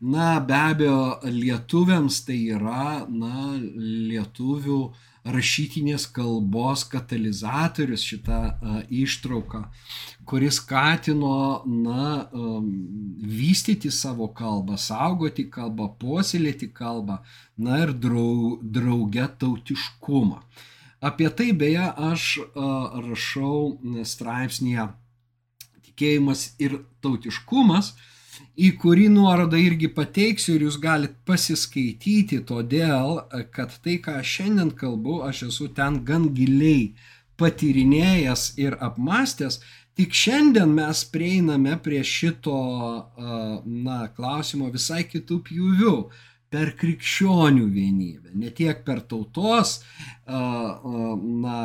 Na, 0.00 0.40
be 0.40 0.54
abejo, 0.54 1.20
lietuviams 1.24 2.24
tai 2.26 2.38
yra, 2.56 3.06
na, 3.08 3.54
lietuvių 4.10 4.80
rašytinės 5.26 6.06
kalbos 6.14 6.84
katalizatorius 6.90 8.04
šitą 8.06 8.38
ištrauką, 8.92 9.62
kuris 10.28 10.60
skatino, 10.60 11.62
na, 11.66 12.26
vystyti 13.26 13.90
savo 13.90 14.28
kalbą, 14.36 14.78
saugoti 14.78 15.48
kalbą, 15.50 15.90
puoselėti 16.00 16.70
kalbą, 16.74 17.20
na 17.58 17.82
ir 17.84 17.94
drau, 17.94 18.56
drauge 18.62 19.26
tautiškumą. 19.40 20.42
Apie 21.06 21.28
tai 21.28 21.50
beje 21.52 21.90
aš 22.10 22.28
rašau 22.54 24.04
straipsnėje 24.08 24.88
tikėjimas 25.86 26.52
ir 26.62 26.80
tautiškumas, 27.04 27.94
į 28.56 28.70
kurį 28.80 29.08
nuorodą 29.12 29.58
irgi 29.60 29.88
pateiksiu 29.92 30.56
ir 30.56 30.66
jūs 30.66 30.78
galite 30.82 31.16
pasiskaityti, 31.28 32.40
todėl, 32.48 33.20
kad 33.54 33.74
tai, 33.84 33.98
ką 34.04 34.18
šiandien 34.24 34.72
kalbu, 34.76 35.20
aš 35.28 35.46
esu 35.50 35.68
ten 35.76 36.00
gan 36.08 36.30
giliai 36.36 36.94
patyrinėjęs 37.40 38.46
ir 38.62 38.78
apmastęs, 38.80 39.60
tik 39.96 40.14
šiandien 40.16 40.72
mes 40.76 41.04
prieiname 41.12 41.76
prie 41.84 42.02
šito 42.04 42.56
na, 43.64 43.98
klausimo 44.16 44.70
visai 44.72 45.04
kitų 45.08 45.40
pjūvių 45.48 45.96
per 46.52 46.72
krikščionių 46.78 47.66
vienybę, 47.72 48.32
ne 48.38 48.52
tiek 48.56 48.84
per 48.86 49.02
tautos 49.10 49.80
na, 50.26 51.60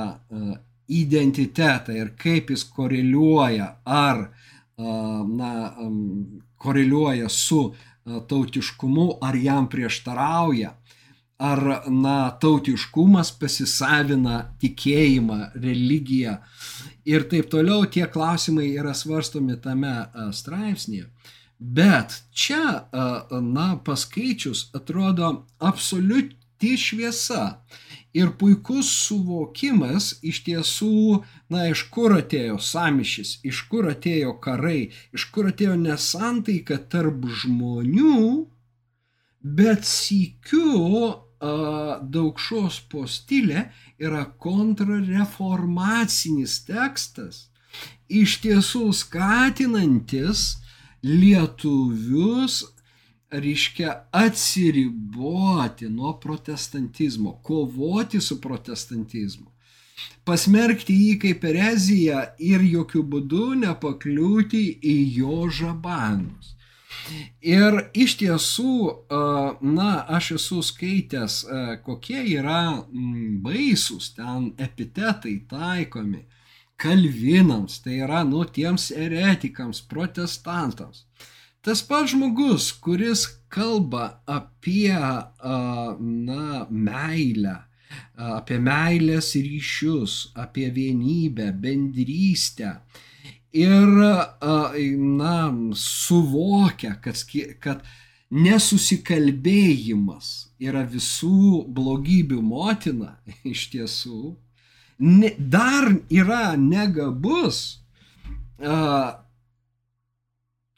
identitetą 0.92 1.96
ir 1.96 2.16
kaip 2.20 2.52
jis 2.52 2.66
koreliuoja 2.68 3.68
ar 3.86 4.26
na, 4.78 5.54
koreliuoja 6.62 7.30
su 7.30 7.72
tautiškumu, 8.30 9.08
ar 9.22 9.36
jam 9.38 9.68
prieštarauja, 9.70 10.76
ar 11.42 11.62
na, 11.90 12.18
tautiškumas 12.42 13.34
pasisavina 13.42 14.44
tikėjimą, 14.62 15.40
religiją 15.58 16.38
ir 17.10 17.26
taip 17.30 17.50
toliau, 17.50 17.86
tie 17.90 18.06
klausimai 18.10 18.72
yra 18.78 18.94
svarstomi 18.98 19.58
tame 19.62 19.94
straipsnėje. 20.38 21.08
Bet 21.62 22.16
čia, 22.34 22.88
na, 23.42 23.68
paskaičius, 23.86 24.70
atrodo 24.78 25.32
absoliuti 26.62 26.78
šviesa. 26.78 27.64
Ir 28.14 28.38
puikus 28.38 29.08
suvokimas 29.08 30.20
iš 30.22 30.44
tiesų, 30.44 31.24
na, 31.50 31.70
iš 31.72 31.90
kur 31.90 32.12
atėjo 32.12 32.60
samišis, 32.60 33.40
iš 33.44 33.62
kur 33.70 33.88
atėjo 33.88 34.40
karai, 34.44 34.92
iš 35.14 35.26
kur 35.32 35.48
atėjo 35.48 35.76
nesantaika 35.80 36.78
tarp 36.92 37.26
žmonių, 37.26 38.48
bet 39.42 39.86
sykiu 39.86 41.16
daugšos 41.40 42.82
postilė 42.92 43.72
yra 43.98 44.26
kontrareformacinis 44.38 46.66
tekstas, 46.68 47.50
iš 48.10 48.42
tiesų 48.44 48.94
skatinantis 48.94 50.58
lietuvius 51.02 52.66
reiškia 53.32 53.96
atsiriboti 54.12 55.90
nuo 55.90 56.14
protestantizmo, 56.20 57.40
kovoti 57.44 58.22
su 58.22 58.42
protestantizmu, 58.42 59.52
pasmerkti 60.28 60.96
jį 60.96 61.14
kaip 61.26 61.46
ereziją 61.52 62.24
ir 62.40 62.66
jokių 62.66 63.04
būdų 63.14 63.46
nepakliūti 63.66 64.64
į 64.94 64.98
jo 65.18 65.46
žabanus. 65.50 66.56
Ir 67.42 67.78
iš 67.98 68.18
tiesų, 68.20 68.74
na, 69.64 69.92
aš 70.18 70.34
esu 70.38 70.60
skaitęs, 70.66 71.38
kokie 71.86 72.20
yra 72.36 72.84
baisūs 73.46 74.12
ten 74.18 74.52
epitetai 74.60 75.38
taikomi 75.50 76.26
kalvinams, 76.82 77.80
tai 77.84 78.00
yra, 78.06 78.24
nu, 78.28 78.44
tiems 78.46 78.90
eretikams, 78.92 79.84
protestantams. 79.92 81.06
Tas 81.62 81.84
pats 81.86 82.10
žmogus, 82.10 82.72
kuris 82.82 83.28
kalba 83.54 84.24
apie 84.26 84.90
na, 84.90 86.66
meilę, 86.70 87.58
apie 88.18 88.58
meilės 88.58 89.36
ryšius, 89.38 90.34
apie 90.34 90.72
vienybę, 90.74 91.52
bendrystę 91.54 92.82
ir 93.54 93.86
na, 95.22 95.54
suvokia, 95.78 96.96
kad, 97.04 97.22
kad 97.62 97.86
nesusikalbėjimas 98.32 100.56
yra 100.64 100.82
visų 100.88 101.68
blogybių 101.70 102.42
motina 102.42 103.20
iš 103.54 103.70
tiesų, 103.76 104.34
ne, 104.98 105.36
dar 105.38 105.94
yra 106.10 106.58
negabus 106.58 107.78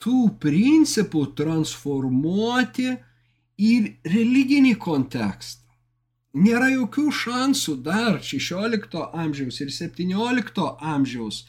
tų 0.03 0.35
principų 0.43 1.25
transformuoti 1.37 2.91
į 3.59 3.73
religinį 4.09 4.75
kontekstą. 4.81 5.61
Nėra 6.33 6.71
jokių 6.73 7.11
šansų 7.13 7.75
dar 7.85 8.17
16 8.25 9.03
amžiaus 9.23 9.59
ir 9.61 9.69
17 9.71 10.65
amžiaus 10.93 11.43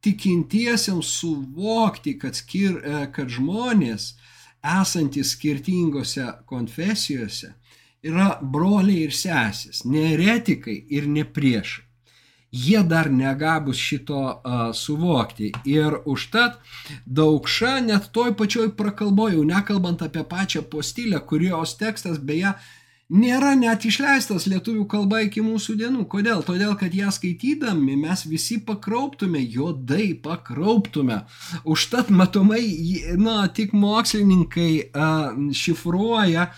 tikintiesiems 0.00 1.10
suvokti, 1.20 2.14
kad, 2.22 2.38
skir, 2.38 2.78
e, 2.78 3.00
kad 3.12 3.32
žmonės 3.34 4.12
esantys 4.62 5.34
skirtingose 5.34 6.28
konfesijose 6.46 7.50
yra 8.06 8.38
broliai 8.42 9.08
ir 9.08 9.14
sesės, 9.14 9.82
ne 9.84 10.12
eretikai 10.14 10.78
ir 10.86 11.10
ne 11.10 11.26
priešai 11.26 11.87
jie 12.52 12.82
dar 12.82 13.10
negabus 13.10 13.76
šito 13.76 14.20
uh, 14.24 14.72
suvokti. 14.74 15.52
Ir 15.68 16.00
užtat 16.06 16.58
daugša 17.06 17.78
net 17.84 18.10
toj 18.12 18.34
pačioj 18.36 18.72
prakalboje, 18.76 19.36
jau 19.36 19.44
nekalbant 19.44 20.02
apie 20.02 20.24
pačią 20.24 20.64
postilę, 20.70 21.20
kurios 21.26 21.76
tekstas 21.76 22.18
beje 22.18 22.54
nėra 23.08 23.54
net 23.56 23.86
išleistas 23.88 24.44
lietuvių 24.50 24.84
kalba 24.88 25.22
iki 25.24 25.40
mūsų 25.44 25.76
dienų. 25.80 26.04
Kodėl? 26.12 26.42
Todėl, 26.44 26.74
kad 26.76 26.92
ją 26.94 27.08
skaitydami 27.12 27.96
mes 27.96 28.24
visi 28.28 28.58
pakrauptume, 28.60 29.40
juodai 29.40 30.12
pakrauptume. 30.22 31.22
Užtat 31.64 32.12
matomai, 32.12 32.64
na, 33.16 33.46
tik 33.48 33.72
mokslininkai 33.72 34.72
uh, 34.92 35.32
šifruoja 35.56 36.50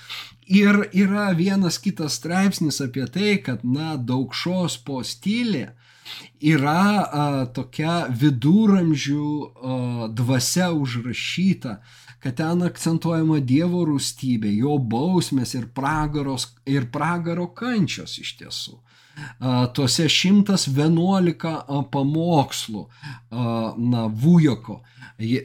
Ir 0.50 0.88
yra 0.90 1.28
vienas 1.38 1.78
kitas 1.78 2.16
straipsnis 2.18 2.80
apie 2.82 3.04
tai, 3.06 3.36
kad, 3.46 3.62
na, 3.62 3.94
daugšos 3.94 4.80
postilė 4.82 5.68
yra 6.42 6.82
a, 7.06 7.26
tokia 7.54 8.08
viduramžių 8.10 9.28
a, 9.30 10.08
dvasia 10.10 10.72
užrašyta, 10.74 11.76
kad 12.20 12.40
ten 12.42 12.66
akcentuojama 12.66 13.38
Dievo 13.46 13.84
rūstybė, 13.92 14.50
jo 14.58 14.74
bausmės 14.82 15.54
ir, 15.54 15.70
pragaros, 15.70 16.50
ir 16.66 16.90
pragaro 16.90 17.46
kančios 17.54 18.18
iš 18.18 18.34
tiesų. 18.42 18.76
A, 19.38 19.70
tuose 19.70 20.10
111 20.10 21.56
pamokslų, 21.94 22.86
na, 23.30 24.06
Vujoko, 24.10 24.80
e, 25.14 25.42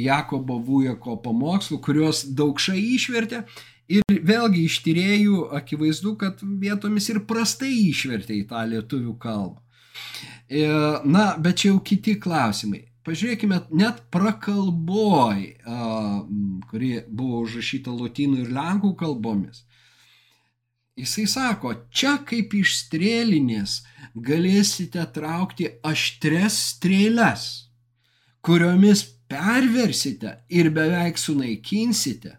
Jakobo 0.00 0.62
Vujoko 0.64 1.20
pamokslų, 1.20 1.84
kuriuos 1.84 2.24
daugšai 2.32 2.80
išvertė 2.96 3.44
Ir 3.88 4.04
vėlgi 4.28 4.66
iš 4.68 4.82
tyriejų 4.84 5.46
akivaizdu, 5.56 6.12
kad 6.20 6.42
vietomis 6.60 7.08
ir 7.08 7.22
prastai 7.28 7.72
išvertė 7.88 8.36
į 8.36 8.44
tą 8.50 8.64
lietuvių 8.68 9.14
kalbą. 9.22 9.62
E, 10.48 10.66
na, 11.08 11.30
bet 11.40 11.62
čia 11.62 11.70
jau 11.70 11.80
kiti 11.84 12.18
klausimai. 12.20 12.84
Pažiūrėkime, 13.08 13.62
net 13.72 14.02
prakalboj, 14.12 15.38
kuri 16.68 16.90
buvo 17.08 17.38
užrašyta 17.46 17.94
lotynų 17.94 18.42
ir 18.42 18.50
lenkų 18.52 18.90
kalbomis, 19.00 19.62
jisai 20.98 21.24
sako, 21.30 21.72
čia 21.88 22.18
kaip 22.28 22.52
iš 22.58 22.74
strėlinės 22.82 23.78
galėsite 24.12 25.06
traukti 25.14 25.70
aštres 25.88 26.58
strėles, 26.74 27.46
kuriomis 28.44 29.06
perversite 29.30 30.34
ir 30.52 30.68
beveik 30.76 31.16
sunaikinsite 31.16 32.34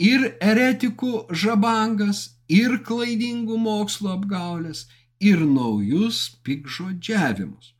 ir 0.00 0.30
eretikų 0.40 1.26
žabangas, 1.30 2.24
ir 2.48 2.80
klaidingų 2.86 3.58
mokslo 3.60 4.14
apgaulės, 4.16 4.86
ir 5.20 5.44
naujus 5.44 6.22
pikžodžiavimus. 6.44 7.74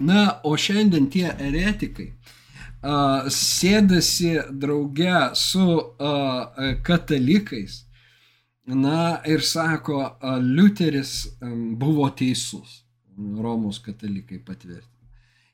Na, 0.00 0.40
o 0.46 0.54
šiandien 0.56 1.08
tie 1.10 1.26
eretikai 1.28 2.12
a, 2.12 3.26
sėdasi 3.34 4.36
drauge 4.62 5.34
su 5.36 5.66
a, 5.68 6.12
katalikais 6.86 7.82
na, 8.68 9.18
ir 9.26 9.42
sako, 9.42 10.04
a, 10.06 10.36
Liuteris 10.38 11.26
a, 11.26 11.50
buvo 11.80 12.08
teisus. 12.14 12.84
Romos 13.18 13.80
katalikai 13.82 14.38
patvirtina. 14.38 14.97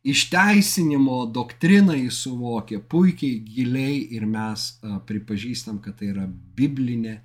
Išteisinimo 0.05 1.23
doktriną 1.33 1.95
jis 1.97 2.19
suvokė 2.27 2.83
puikiai, 2.93 3.39
giliai 3.41 4.03
ir 4.17 4.27
mes 4.29 4.67
pripažįstam, 5.09 5.79
kad 5.81 5.97
tai 6.01 6.11
yra 6.13 6.27
biblinė 6.29 7.19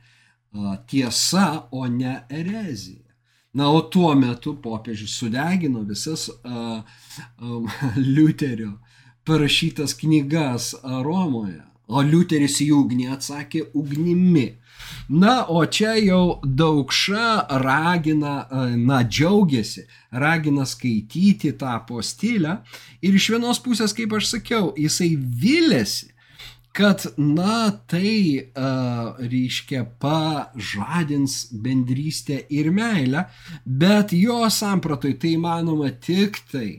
tiesa, 0.88 1.68
o 1.76 1.84
ne 1.92 2.22
erezija. 2.30 3.10
Na, 3.54 3.68
o 3.74 3.82
tuo 3.82 4.14
metu 4.16 4.54
popiežius 4.62 5.18
sudegino 5.18 5.82
visas 5.82 6.28
uh, 6.30 6.84
um, 7.42 7.68
Liuterio 7.98 8.78
parašytas 9.26 9.94
knygas 9.98 10.76
Romoje, 11.04 11.62
o 11.90 12.04
Liuteris 12.06 12.60
į 12.64 12.70
ugnį 12.78 13.10
atsakė 13.16 13.66
ugnimi. 13.78 14.48
Na, 15.10 15.44
o 15.50 15.64
čia 15.66 15.96
jau 15.98 16.40
daugša 16.44 17.50
ragina, 17.62 18.36
na, 18.78 19.02
džiaugiasi, 19.04 19.86
ragina 20.12 20.66
skaityti 20.70 21.54
tą 21.60 21.74
postilę 21.90 22.60
ir 23.02 23.18
iš 23.18 23.32
vienos 23.34 23.62
pusės, 23.66 23.94
kaip 23.98 24.14
aš 24.18 24.32
sakiau, 24.36 24.72
jisai 24.78 25.12
vilėsi, 25.18 26.12
kad, 26.78 27.08
na, 27.18 27.72
tai, 27.90 28.52
uh, 28.54 29.18
reiškia, 29.20 29.84
pažadins 30.02 31.50
bendrystę 31.52 32.44
ir 32.54 32.70
meilę, 32.72 33.26
bet 33.66 34.14
jo 34.14 34.46
sampratui 34.54 35.18
tai 35.20 35.36
manoma 35.42 35.90
tik 35.92 36.40
tai 36.54 36.70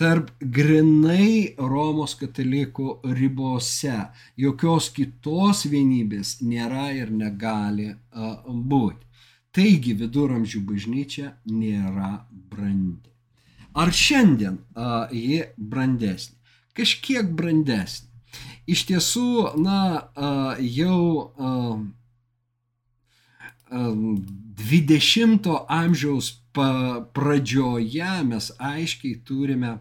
tarp 0.00 0.30
grinai 0.40 1.52
Romos 1.60 2.14
katalikų 2.16 3.00
ribose. 3.18 3.98
Jokios 4.40 4.88
kitos 4.96 5.66
vienybės 5.68 6.38
nėra 6.40 6.88
ir 6.96 7.12
negali 7.12 7.90
būti. 8.10 9.04
Taigi 9.52 9.96
viduramžių 9.98 10.60
bažnyčia 10.64 11.32
nėra 11.50 12.12
brandi. 12.52 13.10
Ar 13.74 13.90
šiandien 13.94 14.60
uh, 14.60 15.10
ji 15.10 15.42
brandesnė? 15.58 16.38
Kažkiek 16.74 17.28
brandesnė. 17.36 18.08
Iš 18.70 18.84
tiesų, 18.86 19.30
na, 19.58 19.80
uh, 20.14 20.54
jau 20.62 21.00
uh, 21.34 21.80
20 23.70 25.46
amžiaus 25.68 26.32
pradžioje 27.14 28.12
mes 28.26 28.50
aiškiai 28.58 29.20
turime 29.24 29.78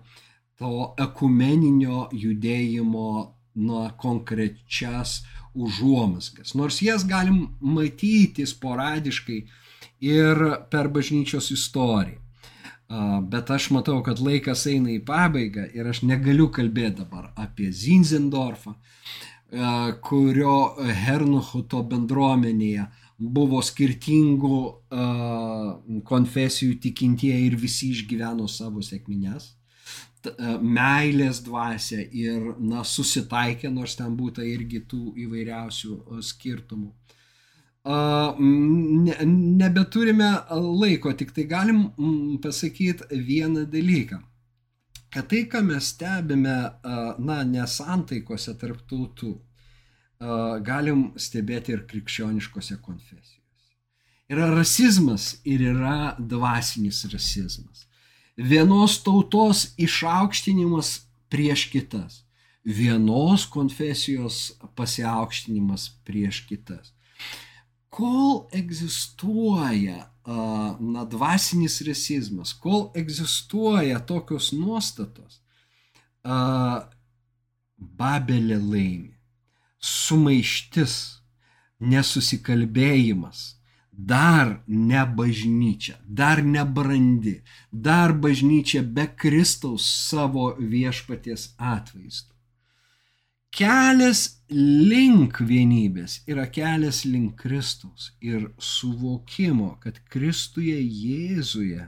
to 0.60 0.94
ekumeninio 1.00 2.08
judėjimo 2.14 3.10
nuo 3.56 3.90
konkrečias 3.98 5.24
užuomasgas. 5.54 6.54
Nors 6.54 6.82
jas 6.82 7.06
galim 7.08 7.48
matyti 7.62 8.46
sporadiškai 8.46 9.40
ir 10.06 10.44
per 10.72 10.90
bažnyčios 10.94 11.52
istoriją. 11.52 12.20
Bet 13.30 13.50
aš 13.54 13.70
matau, 13.70 14.00
kad 14.06 14.22
laikas 14.22 14.66
eina 14.70 14.90
į 14.96 15.02
pabaigą 15.06 15.68
ir 15.78 15.90
aš 15.92 16.02
negaliu 16.10 16.48
kalbėti 16.54 17.04
dabar 17.04 17.28
apie 17.38 17.70
Zinzendorfą, 17.70 18.74
kurio 20.06 20.56
Hernuchuto 21.04 21.84
bendruomenėje 21.92 22.88
buvo 23.20 23.59
skirtingų 23.65 24.57
uh, 24.65 26.03
konfesijų 26.07 26.80
tikintieji 26.82 27.47
ir 27.49 27.57
visi 27.59 27.91
išgyveno 27.93 28.47
savo 28.47 28.82
sėkmines, 28.86 29.53
meilės 30.61 31.39
dvasia 31.45 32.01
ir, 32.11 32.55
na, 32.59 32.84
susitaikė, 32.84 33.70
nors 33.72 33.95
ten 33.95 34.15
būtų 34.17 34.43
irgi 34.43 34.82
tų 34.88 35.13
įvairiausių 35.15 36.22
skirtumų. 36.22 36.91
Ne, 37.89 39.15
nebeturime 39.26 40.30
laiko, 40.51 41.13
tik 41.15 41.32
tai 41.32 41.45
galim 41.47 41.86
pasakyti 42.43 43.15
vieną 43.15 43.63
dalyką. 43.72 44.20
Kad 45.09 45.30
tai, 45.32 45.45
ką 45.49 45.63
mes 45.65 45.88
stebime, 45.95 46.57
na, 46.84 47.38
nesantaikose 47.47 48.53
tarp 48.59 48.84
tautų, 48.89 49.38
galim 50.20 51.13
stebėti 51.15 51.72
ir 51.72 51.86
krikščioniškose 51.88 52.80
konfesijose. 52.84 53.38
Yra 54.30 54.49
rasizmas 54.51 55.39
ir 55.47 55.61
yra 55.72 56.15
dvasinis 56.20 57.05
rasizmas. 57.09 57.88
Vienos 58.38 58.99
tautos 59.03 59.74
išaukštinimas 59.78 61.07
prieš 61.32 61.70
kitas. 61.72 62.24
Vienos 62.63 63.45
konfesijos 63.47 64.59
pasiaukštinimas 64.76 65.89
prieš 66.05 66.43
kitas. 66.47 66.93
Kol 67.89 68.47
egzistuoja 68.53 70.11
na, 70.28 71.05
dvasinis 71.09 71.80
rasizmas, 71.88 72.53
kol 72.53 72.91
egzistuoja 72.95 73.99
tokios 73.99 74.51
nuostatos, 74.53 75.41
Babelė 77.80 78.57
laimi 78.59 79.18
sumaištis, 79.80 80.96
nesusikalbėjimas, 81.80 83.60
dar 83.92 84.62
ne 84.68 85.04
bažnyčia, 85.16 85.98
dar 86.06 86.44
nebrandi, 86.44 87.42
dar 87.72 88.14
bažnyčia 88.14 88.84
be 88.84 89.08
Kristaus 89.16 89.88
savo 90.10 90.54
viešpaties 90.60 91.54
atvaizdu. 91.58 92.36
Kelias 93.50 94.44
link 94.54 95.40
vienybės 95.42 96.20
yra 96.30 96.46
kelias 96.54 97.02
link 97.06 97.40
Kristaus 97.42 98.12
ir 98.22 98.52
suvokimo, 98.62 99.72
kad 99.82 99.98
Kristuje 100.14 100.78
Jėzuje 100.78 101.88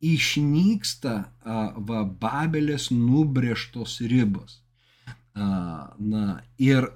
išnyksta 0.00 1.14
va, 1.44 2.02
Babelės 2.04 2.90
nubrėžtos 2.90 4.00
ribos. 4.10 4.58
Na, 5.34 6.24
ir 6.58 6.90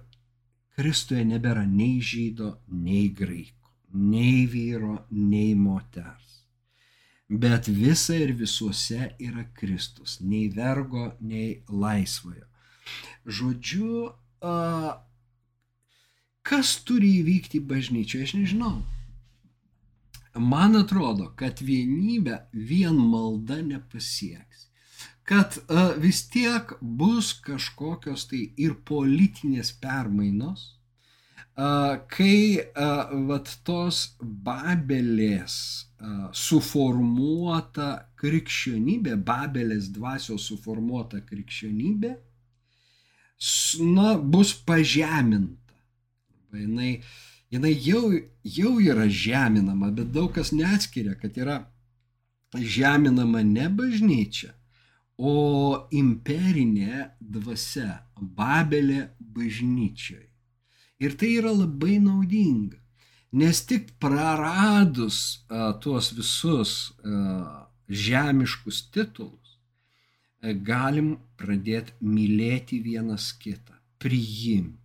Kristuje 0.74 1.22
nebėra 1.26 1.62
nei 1.70 2.00
žydo, 2.02 2.56
nei 2.66 3.08
graiko, 3.14 3.70
nei 3.94 4.46
vyro, 4.50 5.04
nei 5.10 5.54
moters. 5.54 6.32
Bet 7.30 7.68
visa 7.70 8.16
ir 8.18 8.34
visuose 8.36 9.14
yra 9.22 9.46
Kristus, 9.56 10.18
nei 10.20 10.48
vergo, 10.52 11.12
nei 11.20 11.62
laisvojo. 11.68 12.44
Žodžiu, 13.24 13.92
kas 16.44 16.74
turi 16.84 17.14
įvykti 17.22 17.62
bažnyčioje, 17.64 18.26
aš 18.28 18.34
nežinau. 18.40 18.76
Man 20.34 20.76
atrodo, 20.76 21.30
kad 21.38 21.62
vienybę 21.62 22.40
vien 22.52 22.98
malda 22.98 23.60
nepasieks 23.62 24.53
kad 25.28 25.58
a, 25.68 25.90
vis 26.00 26.24
tiek 26.32 26.74
bus 26.80 27.32
kažkokios 27.44 28.28
tai 28.30 28.46
ir 28.60 28.76
politinės 28.88 29.72
permainos, 29.80 30.66
a, 31.56 31.98
kai 32.10 32.60
a, 32.60 32.90
vat 33.30 33.56
tos 33.66 34.04
Babelės 34.20 35.56
suformuota 36.36 37.88
krikščionybė, 38.20 39.16
Babelės 39.24 39.88
dvasios 39.94 40.48
suformuota 40.50 41.22
krikščionybė, 41.24 42.14
na, 43.94 44.14
bus 44.18 44.54
pažeminta. 44.66 45.78
Jinai, 46.54 47.02
jinai 47.50 47.72
jau, 47.82 48.12
jau 48.44 48.74
yra 48.80 49.08
žeminama, 49.10 49.90
bet 49.94 50.12
daug 50.14 50.32
kas 50.34 50.52
neatskiria, 50.54 51.16
kad 51.18 51.36
yra 51.40 51.62
žeminama 52.54 53.42
ne 53.42 53.66
bažnyčia, 53.68 54.52
o 55.18 55.86
imperinė 55.94 57.10
dvasia, 57.20 58.02
Babelė 58.14 59.10
bažnyčiai. 59.18 60.28
Ir 61.02 61.16
tai 61.18 61.34
yra 61.40 61.52
labai 61.52 61.98
naudinga, 62.02 62.78
nes 63.34 63.60
tik 63.66 63.90
praradus 64.00 65.44
a, 65.50 65.74
tuos 65.82 66.12
visus 66.14 66.94
a, 67.02 67.66
žemiškus 67.90 68.84
titulus, 68.94 69.58
a, 70.40 70.54
galim 70.54 71.16
pradėti 71.36 71.98
mylėti 72.00 72.80
vienas 72.82 73.32
kitą, 73.34 73.74
priimti. 73.98 74.80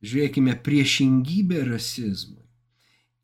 Žiūrėkime, 0.00 0.56
priešingybė 0.64 1.66
rasizmui 1.68 2.48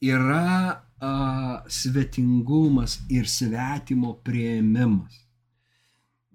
yra 0.05 0.85
a, 1.01 1.65
svetingumas 1.73 3.01
ir 3.09 3.25
svetimo 3.33 4.19
prieimimas 4.21 5.26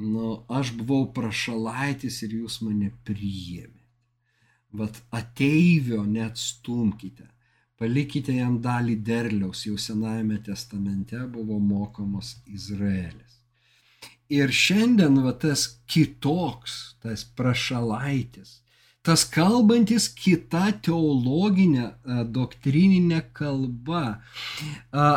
nu, 0.01 0.43
aš 0.49 0.73
buvau 0.77 1.07
prašalaitis 1.15 2.21
ir 2.25 2.37
jūs 2.41 2.61
mane 2.65 2.91
priėmėte. 3.07 3.77
Vat 4.71 5.01
ateivio 5.11 6.05
neatstumkite, 6.07 7.27
palikite 7.79 8.37
jam 8.37 8.59
dalį 8.63 8.95
derliaus, 9.03 9.65
jau 9.67 9.75
Senajame 9.75 10.39
testamente 10.45 11.19
buvo 11.33 11.59
mokomas 11.59 12.37
Izraelis. 12.47 13.41
Ir 14.31 14.53
šiandien 14.55 15.17
va 15.25 15.33
tas 15.35 15.65
kitoks, 15.91 16.77
tas 17.03 17.25
prašalaitis, 17.35 18.61
tas 19.05 19.23
kalbantis 19.25 20.05
kita 20.13 20.67
teologinė 20.85 21.87
doktrininė 22.29 23.21
kalba 23.33 24.21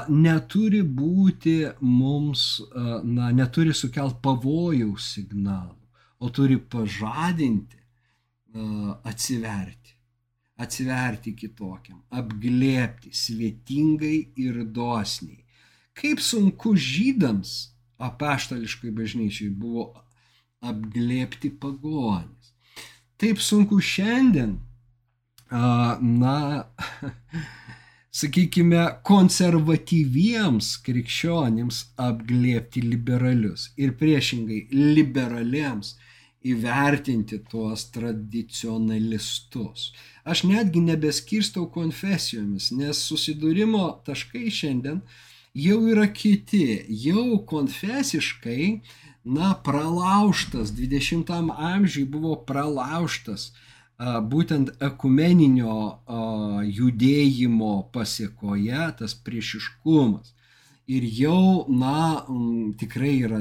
neturi 0.08 0.80
būti 1.00 1.56
mums, 1.84 2.46
na, 3.04 3.30
neturi 3.36 3.74
sukelt 3.76 4.22
pavojaus 4.24 5.10
signalų, 5.16 5.76
o 6.24 6.30
turi 6.32 6.56
pažadinti, 6.56 7.80
atsiverti, 9.04 9.96
atsiverti 10.64 11.34
kitokiam, 11.36 12.00
apglėpti 12.14 13.12
svetingai 13.12 14.16
ir 14.40 14.62
dosniai. 14.64 15.42
Kaip 15.94 16.22
sunku 16.24 16.72
žydams 16.78 17.74
apaštališkai 18.02 18.90
bažnyčiai 18.94 19.50
buvo 19.50 19.90
apglėpti 20.64 21.52
pagonį 21.60 22.33
taip 23.24 23.40
sunku 23.40 23.78
šiandien, 23.80 24.58
na, 25.50 26.64
sakykime, 28.20 28.82
konservatyviems 29.08 30.74
krikščionims 30.84 31.78
apglėpti 32.04 32.82
liberalius 32.84 33.70
ir 33.80 33.94
priešingai 34.00 34.66
liberaliems 34.76 35.94
įvertinti 36.44 37.40
tuos 37.48 37.86
tradicionalistus. 37.94 39.94
Aš 40.28 40.44
netgi 40.50 40.84
nebeskirstau 40.84 41.70
konfesijomis, 41.72 42.74
nes 42.76 43.00
susidūrimo 43.08 43.86
taškai 44.04 44.52
šiandien 44.52 45.00
jau 45.56 45.80
yra 45.88 46.10
kiti, 46.12 46.84
jau 47.06 47.40
konfesiškai 47.48 48.68
na, 49.24 49.54
pralauštas, 49.54 50.72
20 50.76 51.30
amžiui 51.56 52.04
buvo 52.04 52.36
pralauštas 52.46 53.52
būtent 54.30 54.74
ekumeninio 54.82 55.76
judėjimo 56.66 57.90
pasiekoje 57.94 58.86
tas 58.98 59.14
priešiškumas. 59.14 60.34
Ir 60.86 61.04
jau, 61.16 61.64
na, 61.68 62.26
tikrai 62.76 63.14
yra 63.24 63.40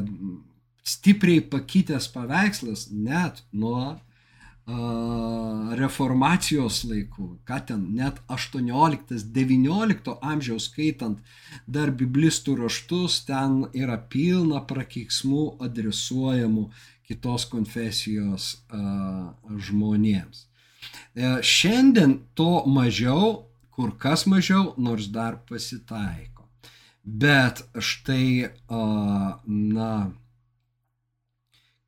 stipriai 0.84 1.42
pakitęs 1.42 2.08
paveikslas 2.14 2.88
net 2.92 3.44
nuo 3.52 4.00
reformacijos 5.78 6.84
laikų, 6.88 7.26
ką 7.44 7.58
ten 7.68 7.82
net 7.98 8.22
18-19 8.32 10.16
amžiaus 10.24 10.70
skaitant 10.70 11.20
dar 11.68 11.92
biblistų 11.92 12.56
raštus, 12.62 13.26
ten 13.28 13.66
yra 13.76 13.98
pilna 13.98 14.62
prakeiksmų 14.64 15.58
adresuojamų 15.68 16.70
kitos 17.04 17.46
konfesijos 17.52 18.64
žmonėms. 19.68 20.48
E, 21.16 21.42
šiandien 21.44 22.22
to 22.34 22.64
mažiau, 22.66 23.46
kur 23.74 23.98
kas 24.00 24.26
mažiau, 24.30 24.74
nors 24.78 25.08
dar 25.12 25.38
pasitaiko. 25.50 26.48
Bet 27.04 27.66
štai, 27.84 28.50
na, 28.70 29.92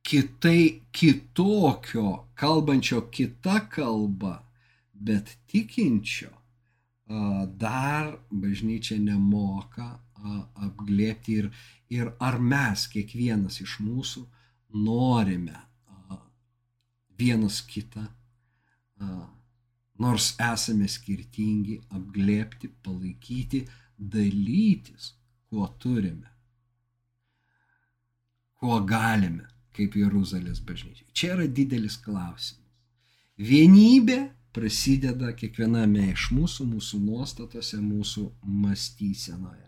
kitai 0.06 0.82
kitokio, 0.92 2.28
kalbančio 2.34 3.00
kita 3.10 3.60
kalba, 3.70 4.38
bet 4.92 5.32
tikinčio, 5.50 6.30
dar 7.58 8.12
bažnyčia 8.30 8.98
nemoka 9.02 9.88
apglėpti 10.66 11.38
ir, 11.40 11.48
ir 11.90 12.12
ar 12.22 12.38
mes, 12.38 12.86
kiekvienas 12.92 13.58
iš 13.64 13.78
mūsų, 13.82 14.22
norime 14.86 15.58
vienas 17.18 17.58
kitą, 17.66 18.06
nors 20.02 20.30
esame 20.52 20.86
skirtingi, 20.92 21.80
apglėpti, 21.98 22.70
palaikyti, 22.86 23.64
dalytis, 23.98 25.14
kuo 25.50 25.66
turime, 25.82 26.30
kuo 28.60 28.80
galime 28.86 29.55
kaip 29.76 29.96
Jeruzalės 30.00 30.62
bažnyčia. 30.64 31.04
Čia 31.12 31.34
yra 31.36 31.46
didelis 31.46 31.98
klausimas. 32.00 32.62
Vienybė 33.36 34.30
prasideda 34.56 35.34
kiekviename 35.36 36.10
iš 36.14 36.30
mūsų, 36.32 36.64
mūsų 36.72 37.00
nuostatose, 37.04 37.78
mūsų 37.84 38.24
mąstysenoje. 38.64 39.66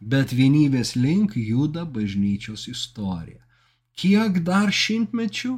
Bet 0.00 0.30
vienybės 0.30 0.94
link 0.94 1.34
juda 1.34 1.82
bažnyčios 1.84 2.68
istorija. 2.70 3.42
Kiek 3.98 4.38
dar 4.46 4.70
šimtmečių, 4.74 5.56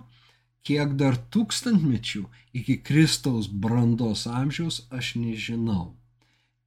kiek 0.67 0.97
dar 1.01 1.21
tūkstantmečių 1.33 2.25
iki 2.57 2.79
Kristaus 2.81 3.47
brandos 3.49 4.25
amžiaus 4.27 4.83
aš 4.91 5.15
nežinau. 5.21 5.95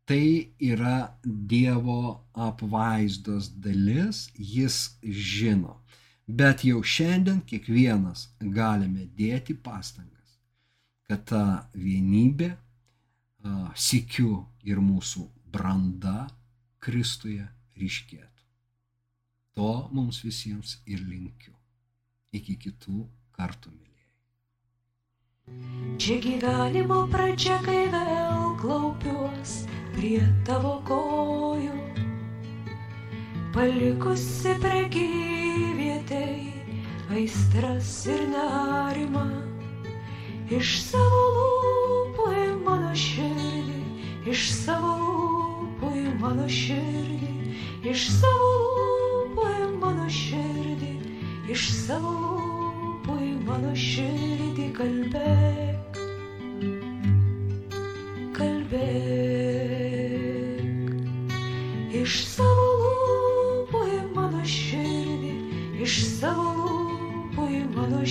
Tai 0.09 0.49
yra 0.57 1.17
Dievo 1.23 2.25
apvaizdos 2.33 3.51
dalis, 3.61 4.29
jis 4.33 4.97
žino. 5.03 5.75
Bet 6.29 6.61
jau 6.61 6.83
šiandien 6.85 7.39
kiekvienas 7.49 8.27
galime 8.53 9.07
dėti 9.17 9.55
pastangas, 9.57 10.35
kad 11.09 11.23
ta 11.31 11.45
vienybė, 11.73 12.51
sikiu 13.73 14.45
ir 14.61 14.77
mūsų 14.77 15.25
branda 15.49 16.27
Kristuje 16.79 17.47
ryškėtų. 17.79 18.43
To 19.57 19.89
mums 19.91 20.21
visiems 20.23 20.77
ir 20.85 21.01
linkiu. 21.01 21.55
Iki 22.37 22.55
kitų 22.61 23.07
kartų, 23.33 23.73
mėlyjei. 23.73 24.13
Čia 25.97 26.19
gyvenimo 26.23 27.07
pradžia, 27.09 27.57
kai 27.65 27.89
vėl 27.89 28.53
klaupiuos 28.61 29.65
prie 29.97 30.21
tavo 30.45 30.77
kojų, 30.85 31.73
palikusi 33.57 34.55
prekyb 34.61 35.38
vietei 36.09 36.53
aistras 37.09 38.05
ir 38.07 38.21
nerimą. 38.29 39.29
Iš 40.49 40.81
savo 40.89 41.21
lūpų 41.35 42.25
į 42.33 42.45
mano 42.65 42.93
širdį, 42.97 43.81
iš 44.31 44.47
savo 44.63 44.93
lūpų 45.01 45.91
į 45.93 46.05
mano 46.21 46.47
širdį, 46.49 47.29
iš 47.91 48.07
savo 48.17 48.49
lūpų 48.63 49.45
į 49.49 49.67
mano 49.83 50.07
širdį, 50.09 50.93
iš 51.53 51.67
savo 51.85 52.15
lūpų 52.23 53.19
į 53.27 53.31
mano 53.45 53.75
širdį 53.77 54.67
kalbėk. 54.79 56.01
Kalbėk. 58.39 59.29
Iš 62.01 62.23
savo 62.33 62.68
lūpų 66.27 67.45
į 67.55 67.59
mano 67.75 68.03